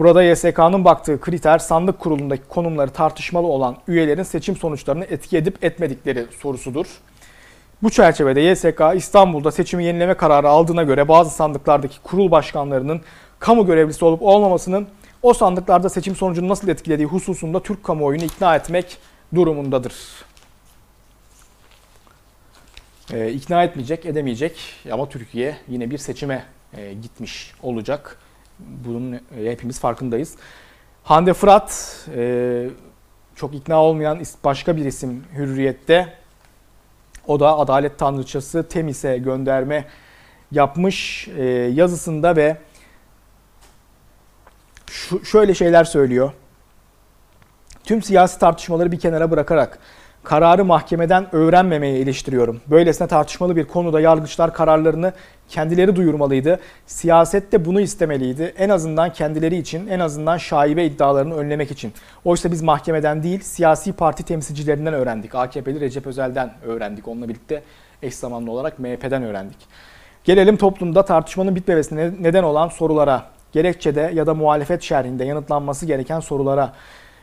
Burada 0.00 0.22
YSK'nın 0.22 0.84
baktığı 0.84 1.20
kriter 1.20 1.58
sandık 1.58 1.98
kurulundaki 1.98 2.42
konumları 2.48 2.90
tartışmalı 2.90 3.46
olan 3.46 3.76
üyelerin 3.88 4.22
seçim 4.22 4.56
sonuçlarını 4.56 5.04
etki 5.04 5.36
edip 5.36 5.64
etmedikleri 5.64 6.26
sorusudur. 6.40 6.86
Bu 7.82 7.90
çerçevede 7.90 8.40
YSK 8.40 8.82
İstanbul'da 8.94 9.52
seçimi 9.52 9.84
yenileme 9.84 10.14
kararı 10.14 10.48
aldığına 10.48 10.82
göre 10.82 11.08
bazı 11.08 11.30
sandıklardaki 11.30 12.00
kurul 12.02 12.30
başkanlarının 12.30 13.00
kamu 13.38 13.66
görevlisi 13.66 14.04
olup 14.04 14.22
olmamasının 14.22 14.88
o 15.22 15.34
sandıklarda 15.34 15.88
seçim 15.88 16.16
sonucunu 16.16 16.48
nasıl 16.48 16.68
etkilediği 16.68 17.08
hususunda 17.08 17.62
Türk 17.62 17.84
kamuoyunu 17.84 18.24
ikna 18.24 18.56
etmek 18.56 18.98
durumundadır. 19.34 19.94
Ee, 23.12 23.32
ikna 23.32 23.64
etmeyecek, 23.64 24.06
edemeyecek 24.06 24.60
ama 24.92 25.08
Türkiye 25.08 25.56
yine 25.68 25.90
bir 25.90 25.98
seçime 25.98 26.44
e, 26.76 26.92
gitmiş 26.92 27.52
olacak. 27.62 28.18
Bunun 28.84 29.12
e, 29.12 29.20
hepimiz 29.36 29.80
farkındayız. 29.80 30.34
Hande 31.04 31.32
Fırat 31.32 31.96
e, 32.16 32.68
çok 33.36 33.54
ikna 33.54 33.82
olmayan 33.82 34.22
başka 34.44 34.76
bir 34.76 34.84
isim 34.84 35.24
Hürriyet'te. 35.36 36.14
O 37.26 37.40
da 37.40 37.58
Adalet 37.58 37.98
Tanrıçası 37.98 38.68
Temis'e 38.68 39.18
gönderme 39.18 39.84
yapmış 40.52 41.28
e, 41.28 41.44
yazısında 41.74 42.36
ve 42.36 42.56
şöyle 45.24 45.54
şeyler 45.54 45.84
söylüyor. 45.84 46.32
Tüm 47.84 48.02
siyasi 48.02 48.38
tartışmaları 48.38 48.92
bir 48.92 48.98
kenara 48.98 49.30
bırakarak 49.30 49.78
kararı 50.24 50.64
mahkemeden 50.64 51.34
öğrenmemeye 51.34 51.98
eleştiriyorum. 51.98 52.60
Böylesine 52.66 53.08
tartışmalı 53.08 53.56
bir 53.56 53.64
konuda 53.64 54.00
yargıçlar 54.00 54.54
kararlarını 54.54 55.12
kendileri 55.48 55.96
duyurmalıydı. 55.96 56.60
Siyaset 56.86 57.52
de 57.52 57.64
bunu 57.64 57.80
istemeliydi. 57.80 58.54
En 58.58 58.68
azından 58.68 59.12
kendileri 59.12 59.56
için, 59.56 59.86
en 59.86 60.00
azından 60.00 60.36
şaibe 60.36 60.84
iddialarını 60.84 61.34
önlemek 61.34 61.70
için. 61.70 61.92
Oysa 62.24 62.52
biz 62.52 62.62
mahkemeden 62.62 63.22
değil, 63.22 63.40
siyasi 63.40 63.92
parti 63.92 64.22
temsilcilerinden 64.22 64.94
öğrendik. 64.94 65.34
AKP'li 65.34 65.80
Recep 65.80 66.06
Özel'den 66.06 66.52
öğrendik. 66.64 67.08
Onunla 67.08 67.28
birlikte 67.28 67.62
eş 68.02 68.14
zamanlı 68.14 68.50
olarak 68.50 68.78
MHP'den 68.78 69.22
öğrendik. 69.22 69.58
Gelelim 70.24 70.56
toplumda 70.56 71.04
tartışmanın 71.04 71.56
bitmemesine 71.56 72.10
neden 72.20 72.42
olan 72.42 72.68
sorulara. 72.68 73.22
Gerekçede 73.52 74.10
ya 74.14 74.26
da 74.26 74.34
muhalefet 74.34 74.82
şerhinde 74.82 75.24
yanıtlanması 75.24 75.86
gereken 75.86 76.20
sorulara. 76.20 76.72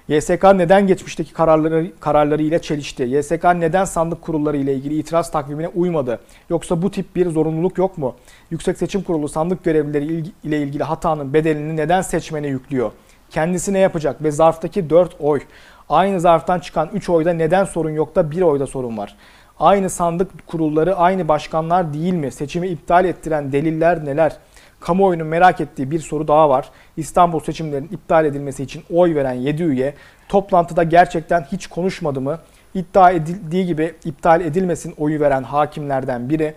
YSK 0.08 0.44
neden 0.44 0.88
geçmişteki 0.88 1.34
kararları, 1.34 1.92
kararları 2.00 2.44
ile 2.44 2.62
çelişti? 2.62 3.04
YSK 3.04 3.44
neden 3.44 3.86
sandık 3.86 4.22
kurulları 4.22 4.58
ile 4.58 4.74
ilgili 4.74 5.00
itiraz 5.00 5.32
takvimine 5.32 5.68
uymadı? 5.68 6.20
Yoksa 6.50 6.82
bu 6.82 6.92
tip 6.92 7.16
bir 7.16 7.30
zorunluluk 7.30 7.78
yok 7.78 7.98
mu? 7.98 8.16
Yüksek 8.52 8.78
Seçim 8.78 9.02
Kurulu 9.02 9.28
sandık 9.30 9.64
görevlileri 9.64 10.24
ile 10.44 10.62
ilgili 10.62 10.84
hatanın 10.84 11.34
bedelini 11.34 11.78
neden 11.78 12.02
seçmene 12.02 12.48
yüklüyor? 12.48 12.92
Kendisi 13.30 13.74
ne 13.74 13.80
yapacak 13.80 14.24
ve 14.24 14.32
zarftaki 14.32 14.90
4 14.90 15.16
oy? 15.20 15.42
Aynı 15.90 16.20
zarftan 16.20 16.60
çıkan 16.60 16.90
3 16.94 17.10
oyda 17.10 17.34
neden 17.34 17.64
sorun 17.64 17.92
yok 17.92 18.16
da 18.16 18.32
1 18.32 18.42
oyda 18.42 18.68
sorun 18.68 18.98
var? 18.98 19.16
Aynı 19.60 19.90
sandık 19.90 20.48
kurulları 20.48 20.96
aynı 20.96 21.28
başkanlar 21.28 21.94
değil 21.94 22.14
mi? 22.14 22.32
Seçimi 22.32 22.68
iptal 22.68 23.06
ettiren 23.06 23.52
deliller 23.52 24.06
neler? 24.06 24.38
Kamuoyunun 24.80 25.28
merak 25.28 25.62
ettiği 25.62 25.92
bir 25.92 26.00
soru 26.00 26.28
daha 26.28 26.50
var. 26.50 26.70
İstanbul 26.98 27.40
seçimlerinin 27.40 27.90
iptal 27.92 28.26
edilmesi 28.26 28.64
için 28.64 28.84
oy 28.94 29.16
veren 29.16 29.34
7 29.34 29.64
üye 29.64 29.94
toplantıda 30.30 30.84
gerçekten 30.84 31.42
hiç 31.52 31.68
konuşmadı 31.68 32.22
mı? 32.22 32.40
İddia 32.74 33.12
edildiği 33.12 33.66
gibi 33.66 33.94
iptal 34.06 34.42
edilmesin 34.42 34.94
oyu 34.98 35.20
veren 35.20 35.44
hakimlerden 35.44 36.30
biri. 36.30 36.54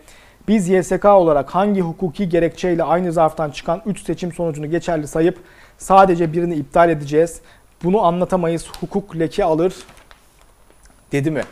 Biz 0.49 0.69
YSK 0.69 1.05
olarak 1.05 1.51
hangi 1.51 1.81
hukuki 1.81 2.29
gerekçeyle 2.29 2.83
aynı 2.83 3.13
zarftan 3.13 3.51
çıkan 3.51 3.83
3 3.87 4.03
seçim 4.03 4.33
sonucunu 4.33 4.71
geçerli 4.71 5.07
sayıp 5.07 5.39
sadece 5.79 6.33
birini 6.33 6.55
iptal 6.55 6.91
edeceğiz? 6.91 7.41
Bunu 7.85 8.03
anlatamayız. 8.03 8.69
Hukuk 8.81 9.19
leke 9.19 9.45
alır 9.45 9.75
dedi 11.13 11.31
mi? 11.31 11.43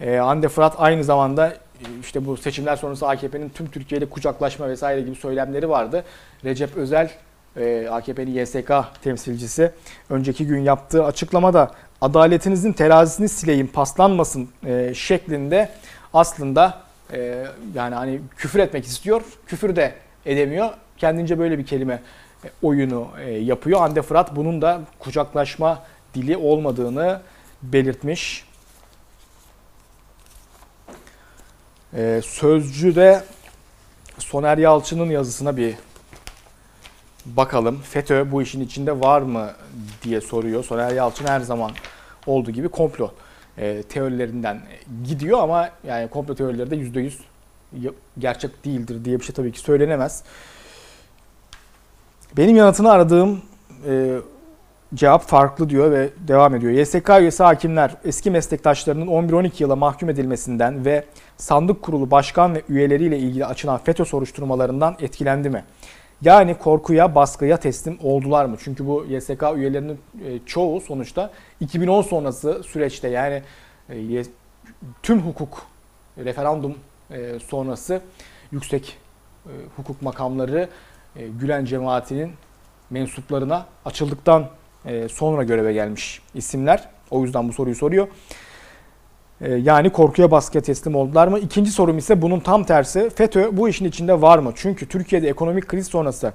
Ee, 0.00 0.16
Hande 0.16 0.48
Fırat 0.48 0.74
aynı 0.78 1.04
zamanda 1.04 1.54
işte 2.00 2.26
bu 2.26 2.36
seçimler 2.36 2.76
sonrası 2.76 3.08
AKP'nin 3.08 3.48
tüm 3.48 3.70
Türkiye 3.70 3.98
ile 3.98 4.08
kucaklaşma 4.08 4.68
vesaire 4.68 5.00
gibi 5.00 5.16
söylemleri 5.16 5.68
vardı. 5.68 6.04
Recep 6.44 6.76
Özel 6.76 7.10
e, 7.56 7.88
AKP'nin 7.90 8.34
YSK 8.34 8.72
temsilcisi 9.02 9.72
önceki 10.10 10.46
gün 10.46 10.58
yaptığı 10.60 11.04
açıklamada 11.04 11.70
adaletinizin 12.00 12.72
terazisini 12.72 13.28
sileyim 13.28 13.66
paslanmasın 13.66 14.48
e, 14.66 14.94
şeklinde 14.94 15.68
aslında 16.14 16.78
e, 17.12 17.44
yani 17.74 17.94
hani 17.94 18.20
küfür 18.36 18.58
etmek 18.58 18.84
istiyor. 18.84 19.22
Küfür 19.46 19.76
de 19.76 19.94
edemiyor. 20.26 20.70
Kendince 20.96 21.38
böyle 21.38 21.58
bir 21.58 21.66
kelime 21.66 22.02
oyunu 22.62 23.08
yapıyor. 23.40 23.80
Hande 23.80 24.02
Fırat 24.02 24.36
bunun 24.36 24.62
da 24.62 24.80
kucaklaşma 24.98 25.82
dili 26.14 26.36
olmadığını 26.36 27.20
belirtmiş. 27.62 28.47
Ee, 31.94 32.20
Sözcü'de 32.24 33.22
Soner 34.18 34.58
Yalçın'ın 34.58 35.10
yazısına 35.10 35.56
bir 35.56 35.74
bakalım. 37.26 37.80
FETÖ 37.82 38.32
bu 38.32 38.42
işin 38.42 38.60
içinde 38.60 39.00
var 39.00 39.22
mı 39.22 39.50
diye 40.02 40.20
soruyor. 40.20 40.64
Soner 40.64 40.90
Yalçın 40.90 41.26
her 41.26 41.40
zaman 41.40 41.70
olduğu 42.26 42.50
gibi 42.50 42.68
komplo 42.68 43.10
e, 43.58 43.82
teorilerinden 43.82 44.60
gidiyor 45.04 45.38
ama 45.38 45.70
yani 45.86 46.08
komplo 46.08 46.34
teorileri 46.34 46.70
de 46.70 46.76
%100 46.76 47.12
gerçek 48.18 48.64
değildir 48.64 49.04
diye 49.04 49.20
bir 49.20 49.24
şey 49.24 49.34
tabii 49.34 49.52
ki 49.52 49.58
söylenemez. 49.58 50.22
Benim 52.36 52.56
yanıtını 52.56 52.90
aradığım 52.90 53.42
e, 53.86 54.18
cevap 54.94 55.22
farklı 55.22 55.70
diyor 55.70 55.90
ve 55.90 56.10
devam 56.28 56.54
ediyor. 56.54 56.72
YSK 56.72 57.10
üyesi 57.20 57.42
hakimler 57.42 57.94
eski 58.04 58.30
meslektaşlarının 58.30 59.06
11-12 59.06 59.50
yıla 59.58 59.76
mahkum 59.76 60.10
edilmesinden 60.10 60.84
ve 60.84 61.04
sandık 61.38 61.82
kurulu 61.82 62.10
başkan 62.10 62.54
ve 62.54 62.62
üyeleriyle 62.68 63.18
ilgili 63.18 63.46
açılan 63.46 63.78
FETÖ 63.78 64.04
soruşturmalarından 64.04 64.96
etkilendi 65.00 65.50
mi? 65.50 65.64
Yani 66.22 66.58
korkuya, 66.58 67.14
baskıya 67.14 67.56
teslim 67.56 67.98
oldular 68.02 68.44
mı? 68.44 68.56
Çünkü 68.60 68.86
bu 68.86 69.06
YSK 69.08 69.42
üyelerinin 69.56 69.98
e, 70.24 70.38
çoğu 70.46 70.80
sonuçta 70.80 71.30
2010 71.60 72.02
sonrası 72.02 72.62
süreçte 72.62 73.08
yani 73.08 73.42
e, 73.90 74.22
tüm 75.02 75.20
hukuk 75.20 75.62
referandum 76.24 76.74
e, 77.10 77.38
sonrası 77.38 78.00
yüksek 78.52 78.98
hukuk 79.76 80.02
makamları 80.02 80.68
Gülen 81.40 81.64
cemaatinin 81.64 82.32
mensuplarına 82.90 83.66
açıldıktan 83.84 84.48
sonra 85.10 85.42
göreve 85.42 85.72
gelmiş 85.72 86.22
isimler. 86.34 86.88
O 87.10 87.24
yüzden 87.24 87.48
bu 87.48 87.52
soruyu 87.52 87.74
soruyor. 87.74 88.08
Yani 89.40 89.90
korkuya 89.90 90.30
baskıya 90.30 90.62
teslim 90.62 90.94
oldular 90.94 91.28
mı? 91.28 91.38
İkinci 91.38 91.70
sorum 91.70 91.98
ise 91.98 92.22
bunun 92.22 92.40
tam 92.40 92.64
tersi. 92.64 93.10
FETÖ 93.10 93.56
bu 93.56 93.68
işin 93.68 93.84
içinde 93.84 94.22
var 94.22 94.38
mı? 94.38 94.52
Çünkü 94.54 94.88
Türkiye'de 94.88 95.28
ekonomik 95.28 95.68
kriz 95.68 95.86
sonrası 95.86 96.32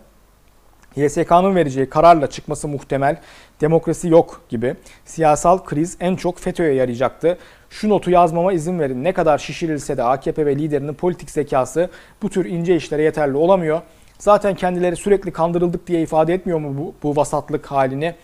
YSK'nın 0.95 1.55
vereceği 1.55 1.89
kararla 1.89 2.27
çıkması 2.27 2.67
muhtemel, 2.67 3.17
demokrasi 3.61 4.09
yok 4.09 4.41
gibi 4.49 4.75
siyasal 5.05 5.63
kriz 5.63 5.97
en 5.99 6.15
çok 6.15 6.39
FETÖ'ye 6.39 6.73
yarayacaktı. 6.73 7.37
Şu 7.69 7.89
notu 7.89 8.11
yazmama 8.11 8.53
izin 8.53 8.79
verin. 8.79 9.03
Ne 9.03 9.13
kadar 9.13 9.37
şişirilse 9.37 9.97
de 9.97 10.03
AKP 10.03 10.45
ve 10.45 10.55
liderinin 10.55 10.93
politik 10.93 11.31
zekası 11.31 11.89
bu 12.21 12.29
tür 12.29 12.45
ince 12.45 12.75
işlere 12.75 13.03
yeterli 13.03 13.37
olamıyor. 13.37 13.81
Zaten 14.19 14.55
kendileri 14.55 14.95
sürekli 14.95 15.31
kandırıldık 15.31 15.87
diye 15.87 16.01
ifade 16.01 16.33
etmiyor 16.33 16.59
mu 16.59 16.77
bu, 16.77 16.95
bu 17.03 17.15
vasatlık 17.15 17.65
halini? 17.65 18.15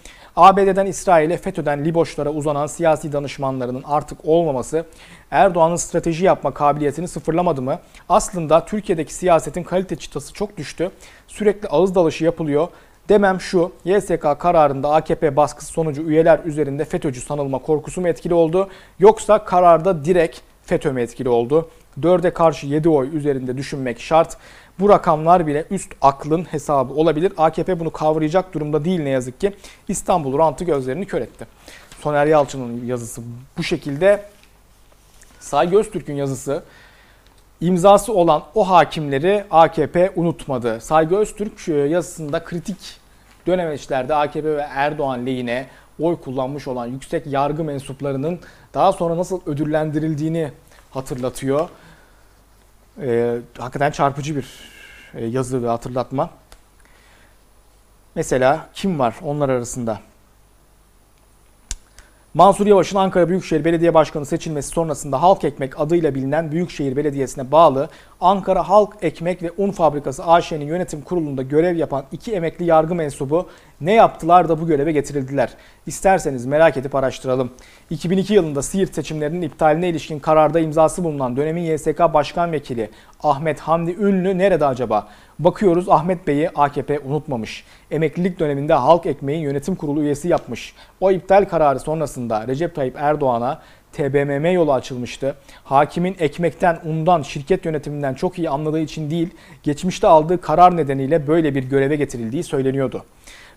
ABD'den 0.41 0.85
İsrail'e 0.85 1.37
FETÖ'den 1.37 1.85
Liboşlara 1.85 2.29
uzanan 2.29 2.67
siyasi 2.67 3.13
danışmanlarının 3.13 3.83
artık 3.87 4.25
olmaması 4.25 4.85
Erdoğan'ın 5.31 5.75
strateji 5.75 6.25
yapma 6.25 6.53
kabiliyetini 6.53 7.07
sıfırlamadı 7.07 7.61
mı? 7.61 7.79
Aslında 8.09 8.65
Türkiye'deki 8.65 9.13
siyasetin 9.13 9.63
kalite 9.63 9.95
çıtası 9.95 10.33
çok 10.33 10.57
düştü. 10.57 10.91
Sürekli 11.27 11.67
ağız 11.67 11.95
dalışı 11.95 12.25
yapılıyor. 12.25 12.67
Demem 13.09 13.41
şu, 13.41 13.71
YSK 13.85 14.39
kararında 14.39 14.93
AKP 14.93 15.35
baskısı 15.35 15.71
sonucu 15.71 16.01
üyeler 16.01 16.39
üzerinde 16.45 16.85
FETÖ'cü 16.85 17.21
sanılma 17.21 17.59
korkusu 17.59 18.01
mu 18.01 18.07
etkili 18.07 18.33
oldu? 18.33 18.69
Yoksa 18.99 19.45
kararda 19.45 20.05
direkt 20.05 20.39
FETÖ 20.63 20.91
mü 20.91 21.01
etkili 21.01 21.29
oldu? 21.29 21.69
4'e 22.01 22.33
karşı 22.33 22.67
7 22.67 22.89
oy 22.89 23.17
üzerinde 23.17 23.57
düşünmek 23.57 23.99
şart. 23.99 24.37
Bu 24.79 24.89
rakamlar 24.89 25.47
bile 25.47 25.65
üst 25.71 25.91
aklın 26.01 26.43
hesabı 26.43 26.93
olabilir. 26.93 27.33
AKP 27.37 27.79
bunu 27.79 27.91
kavrayacak 27.91 28.53
durumda 28.53 28.85
değil 28.85 28.99
ne 28.99 29.09
yazık 29.09 29.41
ki. 29.41 29.55
İstanbul 29.87 30.37
rantı 30.37 30.63
gözlerini 30.63 31.05
kör 31.05 31.21
etti. 31.21 31.47
Soner 32.01 32.25
Yalçın'ın 32.25 32.85
yazısı 32.85 33.21
bu 33.57 33.63
şekilde. 33.63 34.25
Saygı 35.39 35.79
Öztürk'ün 35.79 36.15
yazısı 36.15 36.63
imzası 37.61 38.13
olan 38.13 38.43
o 38.55 38.69
hakimleri 38.69 39.43
AKP 39.51 40.11
unutmadı. 40.15 40.81
Saygı 40.81 41.17
Öztürk 41.17 41.69
e, 41.69 41.73
yazısında 41.73 42.43
kritik 42.43 42.99
dönemeçlerde 43.47 44.15
AKP 44.15 44.57
ve 44.57 44.65
Erdoğan 44.69 45.25
lehine 45.25 45.67
oy 45.99 46.21
kullanmış 46.21 46.67
olan 46.67 46.87
yüksek 46.87 47.27
yargı 47.27 47.63
mensuplarının 47.63 48.39
daha 48.73 48.91
sonra 48.91 49.17
nasıl 49.17 49.41
ödüllendirildiğini 49.45 50.51
hatırlatıyor. 50.91 51.69
Ee, 53.01 53.37
hakikaten 53.57 53.91
çarpıcı 53.91 54.35
bir 54.35 54.47
e, 55.13 55.25
yazı 55.25 55.63
ve 55.63 55.67
hatırlatma. 55.67 56.29
Mesela 58.15 58.69
kim 58.73 58.99
var 58.99 59.15
onlar 59.21 59.49
arasında? 59.49 59.99
Mansur 62.33 62.67
Yavaş'ın 62.67 62.97
Ankara 62.97 63.29
Büyükşehir 63.29 63.65
Belediye 63.65 63.93
Başkanı 63.93 64.25
seçilmesi 64.25 64.69
sonrasında 64.69 65.21
Halk 65.21 65.43
Ekmek 65.43 65.79
adıyla 65.79 66.15
bilinen 66.15 66.51
Büyükşehir 66.51 66.95
Belediyesi'ne 66.95 67.51
bağlı 67.51 67.89
Ankara 68.21 68.69
Halk 68.69 68.93
Ekmek 69.01 69.43
ve 69.43 69.51
Un 69.57 69.71
Fabrikası 69.71 70.25
AŞ'nin 70.25 70.65
yönetim 70.65 71.01
kurulunda 71.01 71.41
görev 71.41 71.75
yapan 71.75 72.05
iki 72.11 72.33
emekli 72.33 72.65
yargı 72.65 72.95
mensubu 72.95 73.49
ne 73.81 73.93
yaptılar 73.93 74.49
da 74.49 74.61
bu 74.61 74.67
göreve 74.67 74.91
getirildiler? 74.91 75.53
İsterseniz 75.85 76.45
merak 76.45 76.77
edip 76.77 76.95
araştıralım. 76.95 77.51
2002 77.89 78.33
yılında 78.33 78.61
Siirt 78.61 78.95
seçimlerinin 78.95 79.41
iptaline 79.41 79.89
ilişkin 79.89 80.19
kararda 80.19 80.59
imzası 80.59 81.03
bulunan 81.03 81.37
dönemin 81.37 81.61
YSK 81.61 81.99
Başkan 81.99 82.51
Vekili 82.51 82.89
Ahmet 83.23 83.59
Hamdi 83.59 83.91
Ünlü 83.91 84.37
nerede 84.37 84.65
acaba? 84.65 85.07
Bakıyoruz 85.39 85.89
Ahmet 85.89 86.27
Bey'i 86.27 86.49
AKP 86.49 86.99
unutmamış. 86.99 87.63
Emeklilik 87.91 88.39
döneminde 88.39 88.73
Halk 88.73 89.05
Ekmeği 89.05 89.41
Yönetim 89.41 89.75
Kurulu 89.75 90.01
üyesi 90.01 90.27
yapmış. 90.27 90.73
O 91.01 91.11
iptal 91.11 91.45
kararı 91.45 91.79
sonrasında 91.79 92.47
Recep 92.47 92.75
Tayyip 92.75 92.95
Erdoğan'a 92.97 93.61
TBMM 93.93 94.45
yolu 94.45 94.73
açılmıştı. 94.73 95.35
Hakimin 95.63 96.15
ekmekten, 96.19 96.79
undan, 96.85 97.21
şirket 97.21 97.65
yönetiminden 97.65 98.13
çok 98.13 98.39
iyi 98.39 98.49
anladığı 98.49 98.79
için 98.79 99.11
değil, 99.11 99.29
geçmişte 99.63 100.07
aldığı 100.07 100.41
karar 100.41 100.77
nedeniyle 100.77 101.27
böyle 101.27 101.55
bir 101.55 101.63
göreve 101.63 101.95
getirildiği 101.95 102.43
söyleniyordu. 102.43 103.03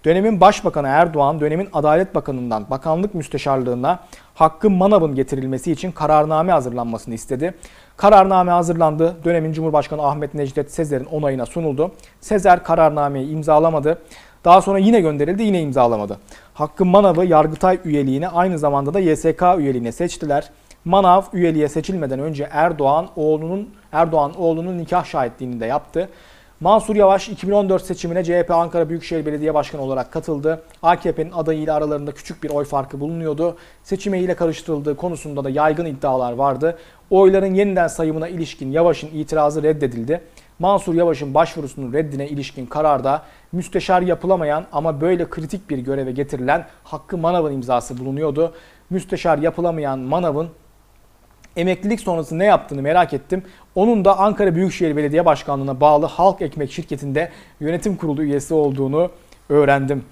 Dönemin 0.05 0.41
Başbakanı 0.41 0.89
Erdoğan, 0.89 1.41
dönemin 1.41 1.69
Adalet 1.73 2.15
Bakanı'ndan 2.15 2.71
bakanlık 2.71 3.15
müsteşarlığına 3.15 4.01
Hakkı 4.35 4.71
Manav'ın 4.71 5.15
getirilmesi 5.15 5.73
için 5.73 5.93
kararname 5.93 6.53
hazırlanmasını 6.53 7.15
istedi. 7.15 7.55
Kararname 7.97 8.53
hazırlandı. 8.53 9.17
Dönemin 9.25 9.53
Cumhurbaşkanı 9.53 10.07
Ahmet 10.07 10.35
Necdet 10.35 10.73
Sezer'in 10.73 11.05
onayına 11.05 11.47
sunuldu. 11.47 11.93
Sezer 12.21 12.65
kararnameyi 12.65 13.29
imzalamadı. 13.29 13.99
Daha 14.45 14.63
sonra 14.63 14.79
yine 14.79 15.01
gönderildi, 15.01 15.43
yine 15.43 15.61
imzalamadı. 15.61 16.19
Hakkı 16.55 16.85
Manav'ı 16.85 17.25
Yargıtay 17.25 17.79
üyeliğine 17.85 18.29
aynı 18.29 18.59
zamanda 18.59 18.95
da 18.95 19.01
YSK 19.01 19.43
üyeliğine 19.59 19.93
seçtiler. 19.93 20.51
Manav 20.85 21.23
üyeliğe 21.33 21.69
seçilmeden 21.69 22.19
önce 22.19 22.49
Erdoğan 22.53 23.09
oğlunun 23.17 23.71
Erdoğan 23.93 24.41
oğlunun 24.41 24.79
nikah 24.79 25.05
şahitliğini 25.05 25.61
de 25.61 25.67
yaptı. 25.67 26.09
Mansur 26.61 26.97
Yavaş 26.97 27.29
2014 27.29 27.83
seçimine 27.85 28.25
CHP 28.25 28.51
Ankara 28.51 28.89
Büyükşehir 28.89 29.27
Belediye 29.27 29.55
Başkanı 29.55 29.83
olarak 29.83 30.13
katıldı. 30.13 30.63
AKP'nin 30.83 31.33
adayıyla 31.33 31.75
aralarında 31.75 32.13
küçük 32.13 32.43
bir 32.43 32.51
oy 32.51 32.65
farkı 32.65 33.01
bulunuyordu. 33.01 33.57
Seçime 33.83 34.21
ile 34.21 34.35
karıştırıldığı 34.35 34.97
konusunda 34.97 35.45
da 35.45 35.51
yaygın 35.51 35.87
iddialar 35.87 36.33
vardı. 36.33 36.79
Oyların 37.11 37.55
yeniden 37.55 37.89
sayımına 37.89 38.29
ilişkin 38.29 38.73
Yavaş'ın 38.73 39.11
itirazı 39.15 39.63
reddedildi. 39.63 40.21
Mansur 40.63 40.95
Yavaş'ın 40.95 41.35
başvurusunun 41.35 41.93
reddine 41.93 42.29
ilişkin 42.29 42.67
kararda 42.67 43.23
müsteşar 43.53 44.03
yapılamayan 44.03 44.67
ama 44.73 45.01
böyle 45.01 45.31
kritik 45.31 45.71
bir 45.71 45.79
göreve 45.79 46.13
getirilen 46.13 46.67
Hakkı 46.85 47.19
Manav'ın 47.19 47.53
imzası 47.53 47.99
bulunuyordu. 47.99 48.55
Müsteşar 48.91 49.39
yapılamayan 49.39 49.99
Manav'ın 49.99 50.49
emeklilik 51.57 52.01
sonrası 52.01 52.39
ne 52.39 52.45
yaptığını 52.45 52.83
merak 52.83 53.13
ettim. 53.13 53.43
Onun 53.75 54.05
da 54.05 54.19
Ankara 54.19 54.55
Büyükşehir 54.55 54.97
Belediye 54.97 55.27
Başkanlığı'na 55.27 55.81
bağlı 55.81 56.07
Halk 56.07 56.43
Ekmek 56.43 56.73
şirketinde 56.73 57.31
yönetim 57.61 57.97
kurulu 57.97 58.23
üyesi 58.23 58.55
olduğunu 58.55 59.11
öğrendim. 59.49 60.05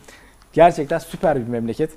Gerçekten 0.52 0.98
süper 0.98 1.36
bir 1.36 1.48
memleket. 1.48 1.90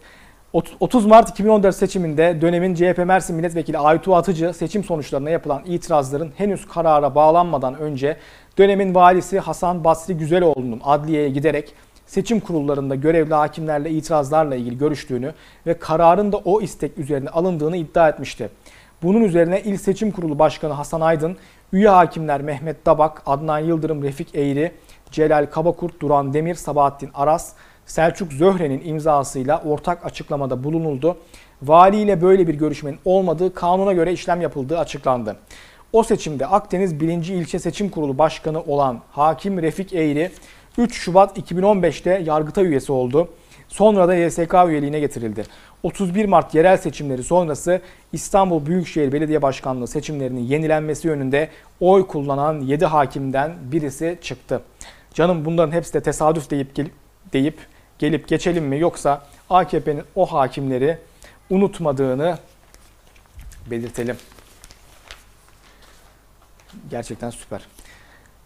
30 0.53 1.05
Mart 1.05 1.29
2014 1.29 1.75
seçiminde 1.75 2.41
dönemin 2.41 2.75
CHP 2.75 2.97
Mersin 2.97 3.35
Milletvekili 3.35 3.77
Aytu 3.77 4.15
Atıcı 4.15 4.53
seçim 4.53 4.83
sonuçlarına 4.83 5.29
yapılan 5.29 5.61
itirazların 5.65 6.31
henüz 6.37 6.67
karara 6.67 7.15
bağlanmadan 7.15 7.79
önce 7.79 8.17
dönemin 8.57 8.95
valisi 8.95 9.39
Hasan 9.39 9.83
Basri 9.83 10.17
Güzeloğlu'nun 10.17 10.81
adliyeye 10.83 11.29
giderek 11.29 11.73
seçim 12.05 12.39
kurullarında 12.39 12.95
görevli 12.95 13.33
hakimlerle 13.33 13.91
itirazlarla 13.91 14.55
ilgili 14.55 14.77
görüştüğünü 14.77 15.33
ve 15.67 15.79
kararın 15.79 16.31
da 16.31 16.37
o 16.37 16.61
istek 16.61 16.97
üzerine 16.97 17.29
alındığını 17.29 17.77
iddia 17.77 18.09
etmişti. 18.09 18.49
Bunun 19.03 19.21
üzerine 19.21 19.61
İl 19.61 19.77
Seçim 19.77 20.11
Kurulu 20.11 20.39
Başkanı 20.39 20.73
Hasan 20.73 21.01
Aydın, 21.01 21.37
üye 21.73 21.89
hakimler 21.89 22.41
Mehmet 22.41 22.85
Dabak, 22.85 23.21
Adnan 23.25 23.59
Yıldırım, 23.59 24.03
Refik 24.03 24.35
Eğri, 24.35 24.71
Celal 25.11 25.45
Kabakurt, 25.45 26.01
Duran 26.01 26.33
Demir, 26.33 26.55
Sabahattin 26.55 27.09
Aras, 27.13 27.53
Selçuk 27.85 28.33
Zöhre'nin 28.33 28.81
imzasıyla 28.85 29.61
ortak 29.65 30.05
açıklamada 30.05 30.63
bulunuldu. 30.63 31.17
Vali 31.61 31.97
ile 31.97 32.21
böyle 32.21 32.47
bir 32.47 32.55
görüşmenin 32.55 32.99
olmadığı 33.05 33.53
kanuna 33.53 33.93
göre 33.93 34.13
işlem 34.13 34.41
yapıldığı 34.41 34.79
açıklandı. 34.79 35.35
O 35.93 36.03
seçimde 36.03 36.47
Akdeniz 36.47 36.99
1. 36.99 37.07
İlçe 37.07 37.59
Seçim 37.59 37.89
Kurulu 37.89 38.17
Başkanı 38.17 38.61
olan 38.61 39.01
Hakim 39.11 39.61
Refik 39.61 39.93
Eğri 39.93 40.31
3 40.77 40.95
Şubat 40.95 41.37
2015'te 41.37 42.23
Yargıtay 42.25 42.65
üyesi 42.65 42.91
oldu. 42.91 43.29
Sonra 43.67 44.07
da 44.07 44.15
YSK 44.15 44.53
üyeliğine 44.67 44.99
getirildi. 44.99 45.43
31 45.83 46.25
Mart 46.25 46.55
yerel 46.55 46.77
seçimleri 46.77 47.23
sonrası 47.23 47.81
İstanbul 48.13 48.65
Büyükşehir 48.65 49.11
Belediye 49.11 49.41
Başkanlığı 49.41 49.87
seçimlerinin 49.87 50.41
yenilenmesi 50.41 51.07
yönünde 51.07 51.49
oy 51.79 52.07
kullanan 52.07 52.61
7 52.61 52.85
hakimden 52.85 53.53
birisi 53.71 54.17
çıktı. 54.21 54.61
Canım 55.13 55.45
bunların 55.45 55.71
hepsi 55.71 55.93
de 55.93 56.01
tesadüf 56.01 56.49
deyip 56.49 56.75
gelip, 56.75 56.93
deyip 57.33 57.57
gelip 57.99 58.27
geçelim 58.27 58.65
mi 58.65 58.79
yoksa 58.79 59.25
AKP'nin 59.49 60.03
o 60.15 60.25
hakimleri 60.25 60.97
unutmadığını 61.49 62.37
belirtelim. 63.71 64.17
Gerçekten 66.89 67.29
süper. 67.29 67.61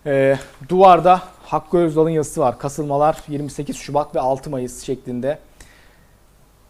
Ee, 0.05 0.37
duvarda 0.69 1.21
Hakkı 1.43 1.77
Özdal'ın 1.77 2.09
yazısı 2.09 2.41
var. 2.41 2.59
Kasılmalar 2.59 3.17
28 3.27 3.77
Şubat 3.77 4.15
ve 4.15 4.19
6 4.19 4.49
Mayıs 4.49 4.83
şeklinde. 4.83 5.39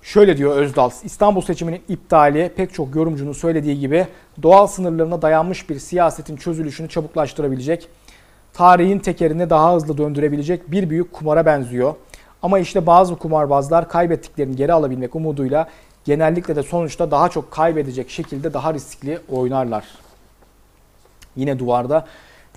Şöyle 0.02 0.38
diyor 0.38 0.56
Özdal, 0.56 0.89
İstanbul 1.04 1.41
seçiminin 1.41 1.82
iptali 1.89 2.52
pek 2.56 2.74
çok 2.74 2.96
yorumcunun 2.96 3.34
söylediği 3.34 3.80
gibi 3.80 4.08
doğal 4.43 4.67
sınırlarına 4.67 5.22
dayanmış 5.22 5.70
bir 5.70 5.80
siyasetin 5.80 6.36
çözülüşünü 6.36 6.89
çabuklaştırabilecek, 6.89 7.89
tarihin 8.54 9.00
tekerini 9.00 9.50
daha 9.50 9.76
hızlı 9.76 9.98
döndürebilecek 9.98 10.72
bir 10.72 10.89
büyük 10.89 11.13
kumara 11.13 11.46
benziyor. 11.46 11.96
Ama 12.41 12.60
işte 12.60 12.86
bazı 12.86 13.15
kumarbazlar 13.15 13.89
kaybettiklerini 13.89 14.56
geri 14.56 14.74
alabilmek 14.74 15.15
umuduyla 15.15 15.70
genellikle 16.06 16.56
de 16.56 16.63
sonuçta 16.63 17.12
daha 17.12 17.30
çok 17.30 17.52
kaybedecek 17.52 18.10
şekilde 18.10 18.54
daha 18.54 18.74
riskli 18.74 19.20
oynarlar. 19.30 20.07
Yine 21.38 21.60
duvarda 21.60 22.06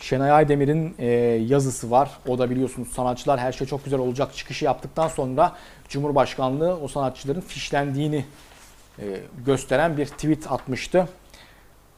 Şenay 0.00 0.30
Aydemir'in 0.30 0.94
e, 0.98 1.06
yazısı 1.48 1.90
var. 1.90 2.10
O 2.28 2.38
da 2.38 2.50
biliyorsunuz 2.50 2.88
sanatçılar 2.88 3.40
her 3.40 3.52
şey 3.52 3.66
çok 3.66 3.84
güzel 3.84 4.00
olacak 4.00 4.34
çıkışı 4.34 4.64
yaptıktan 4.64 5.08
sonra 5.08 5.52
Cumhurbaşkanlığı 5.88 6.78
o 6.82 6.88
sanatçıların 6.88 7.40
fişlendiğini 7.40 8.24
e, 8.98 9.04
gösteren 9.46 9.96
bir 9.96 10.06
tweet 10.06 10.52
atmıştı. 10.52 11.08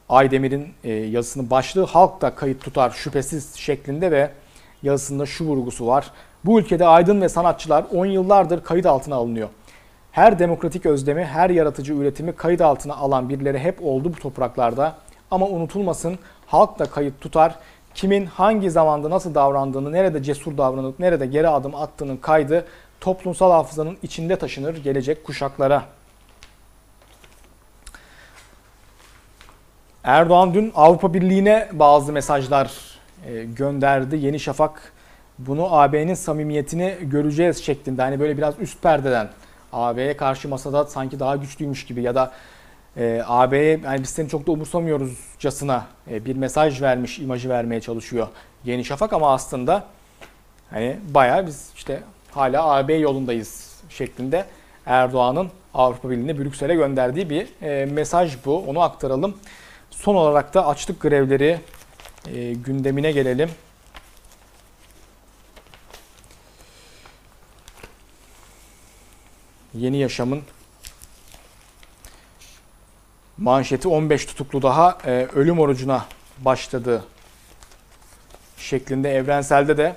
Aydemir'in 0.09 0.73
e, 0.83 0.91
yazısının 0.91 1.49
başlığı 1.49 1.85
halk 1.85 2.21
da 2.21 2.35
kayıt 2.35 2.63
tutar 2.63 2.89
şüphesiz 2.89 3.55
şeklinde 3.55 4.11
ve 4.11 4.31
yazısında 4.83 5.25
şu 5.25 5.45
vurgusu 5.45 5.87
var. 5.87 6.11
Bu 6.45 6.59
ülkede 6.59 6.85
aydın 6.85 7.21
ve 7.21 7.29
sanatçılar 7.29 7.85
10 7.93 8.05
yıllardır 8.05 8.63
kayıt 8.63 8.85
altına 8.85 9.15
alınıyor. 9.15 9.49
Her 10.11 10.39
demokratik 10.39 10.85
özlemi, 10.85 11.25
her 11.25 11.49
yaratıcı 11.49 11.93
üretimi 11.93 12.35
kayıt 12.35 12.61
altına 12.61 12.95
alan 12.95 13.29
birileri 13.29 13.59
hep 13.59 13.83
oldu 13.83 14.13
bu 14.13 14.19
topraklarda. 14.19 14.95
Ama 15.33 15.47
unutulmasın 15.47 16.19
halk 16.47 16.79
da 16.79 16.85
kayıt 16.85 17.21
tutar. 17.21 17.55
Kimin 17.95 18.25
hangi 18.25 18.71
zamanda 18.71 19.09
nasıl 19.09 19.35
davrandığını, 19.35 19.91
nerede 19.91 20.23
cesur 20.23 20.57
davranıp 20.57 20.99
nerede 20.99 21.25
geri 21.25 21.47
adım 21.47 21.75
attığının 21.75 22.17
kaydı 22.17 22.65
toplumsal 23.01 23.51
hafızanın 23.51 23.97
içinde 24.03 24.35
taşınır 24.35 24.77
gelecek 24.77 25.23
kuşaklara. 25.23 25.83
Erdoğan 30.03 30.53
dün 30.53 30.71
Avrupa 30.75 31.13
Birliği'ne 31.13 31.69
bazı 31.71 32.13
mesajlar 32.13 32.71
e, 33.27 33.43
gönderdi. 33.43 34.15
Yeni 34.15 34.39
Şafak 34.39 34.93
bunu 35.39 35.75
AB'nin 35.75 36.13
samimiyetini 36.13 36.95
göreceğiz 37.01 37.63
şeklinde. 37.63 38.01
Hani 38.01 38.19
böyle 38.19 38.37
biraz 38.37 38.59
üst 38.59 38.81
perdeden 38.81 39.29
AB'ye 39.73 40.17
karşı 40.17 40.49
masada 40.49 40.85
sanki 40.85 41.19
daha 41.19 41.35
güçlüymüş 41.35 41.85
gibi 41.85 42.01
ya 42.01 42.15
da 42.15 42.31
e, 42.97 43.23
AB'ye 43.25 43.79
yani 43.83 44.01
biz 44.01 44.09
seni 44.09 44.29
çok 44.29 44.47
da 44.47 44.51
umursamıyoruzcasına 44.51 45.85
e, 46.11 46.25
bir 46.25 46.35
mesaj 46.35 46.81
vermiş, 46.81 47.19
imajı 47.19 47.49
vermeye 47.49 47.81
çalışıyor 47.81 48.27
Yeni 48.65 48.85
Şafak 48.85 49.13
ama 49.13 49.33
aslında 49.33 49.85
hani 50.69 50.97
bayağı 51.09 51.47
biz 51.47 51.69
işte 51.75 52.03
hala 52.31 52.63
AB 52.63 52.93
yolundayız 52.93 53.73
şeklinde 53.89 54.45
Erdoğan'ın 54.85 55.49
Avrupa 55.73 56.09
Birliği'ne 56.09 56.37
Brüksel'e 56.37 56.75
gönderdiği 56.75 57.29
bir 57.29 57.47
e, 57.61 57.85
mesaj 57.85 58.35
bu. 58.45 58.57
Onu 58.67 58.81
aktaralım. 58.81 59.37
Son 59.91 60.15
olarak 60.15 60.53
da 60.53 60.67
açlık 60.67 61.01
grevleri 61.01 61.59
e, 62.33 62.53
gündemine 62.53 63.11
gelelim. 63.11 63.49
Yeni 69.73 69.97
Yaşam'ın 69.97 70.41
manşeti 73.37 73.87
15 73.87 74.25
tutuklu 74.25 74.61
daha 74.61 74.97
e, 75.05 75.27
ölüm 75.35 75.59
orucuna 75.59 76.05
başladı 76.39 77.03
şeklinde 78.57 79.15
evrenselde 79.15 79.77
de 79.77 79.95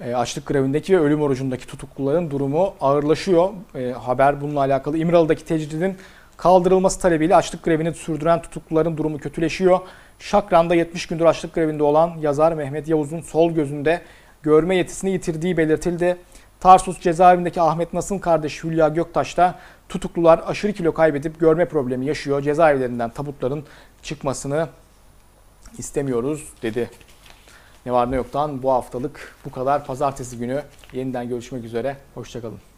e, 0.00 0.14
açlık 0.14 0.46
grevindeki 0.46 0.96
ve 0.96 1.00
ölüm 1.00 1.22
orucundaki 1.22 1.66
tutukluların 1.66 2.30
durumu 2.30 2.74
ağırlaşıyor. 2.80 3.50
E, 3.74 3.92
haber 3.92 4.40
bununla 4.40 4.60
alakalı. 4.60 4.98
İmralı'daki 4.98 5.44
tecridin 5.44 5.96
kaldırılması 6.36 7.00
talebiyle 7.00 7.36
açlık 7.36 7.64
grevini 7.64 7.94
sürdüren 7.94 8.42
tutukluların 8.42 8.96
durumu 8.96 9.18
kötüleşiyor. 9.18 9.80
Şakran'da 10.18 10.74
70 10.74 11.06
gündür 11.06 11.24
açlık 11.24 11.54
grevinde 11.54 11.82
olan 11.82 12.12
yazar 12.20 12.52
Mehmet 12.52 12.88
Yavuz'un 12.88 13.20
sol 13.20 13.52
gözünde 13.52 14.02
görme 14.42 14.76
yetisini 14.76 15.10
yitirdiği 15.10 15.56
belirtildi. 15.56 16.16
Tarsus 16.60 17.00
cezaevindeki 17.00 17.60
Ahmet 17.60 17.92
Nas'ın 17.92 18.18
kardeşi 18.18 18.64
Hülya 18.64 18.88
Göktaş 18.88 19.36
da 19.36 19.54
tutuklular 19.92 20.42
aşırı 20.46 20.72
kilo 20.72 20.94
kaybedip 20.94 21.40
görme 21.40 21.64
problemi 21.64 22.06
yaşıyor. 22.06 22.42
Cezaevlerinden 22.42 23.10
tabutların 23.10 23.64
çıkmasını 24.02 24.68
istemiyoruz 25.78 26.52
dedi. 26.62 26.90
Ne 27.86 27.92
var 27.92 28.10
ne 28.10 28.16
yoktan 28.16 28.62
bu 28.62 28.72
haftalık 28.72 29.36
bu 29.44 29.50
kadar. 29.50 29.86
Pazartesi 29.86 30.38
günü 30.38 30.62
yeniden 30.92 31.28
görüşmek 31.28 31.64
üzere. 31.64 31.96
Hoşçakalın. 32.14 32.71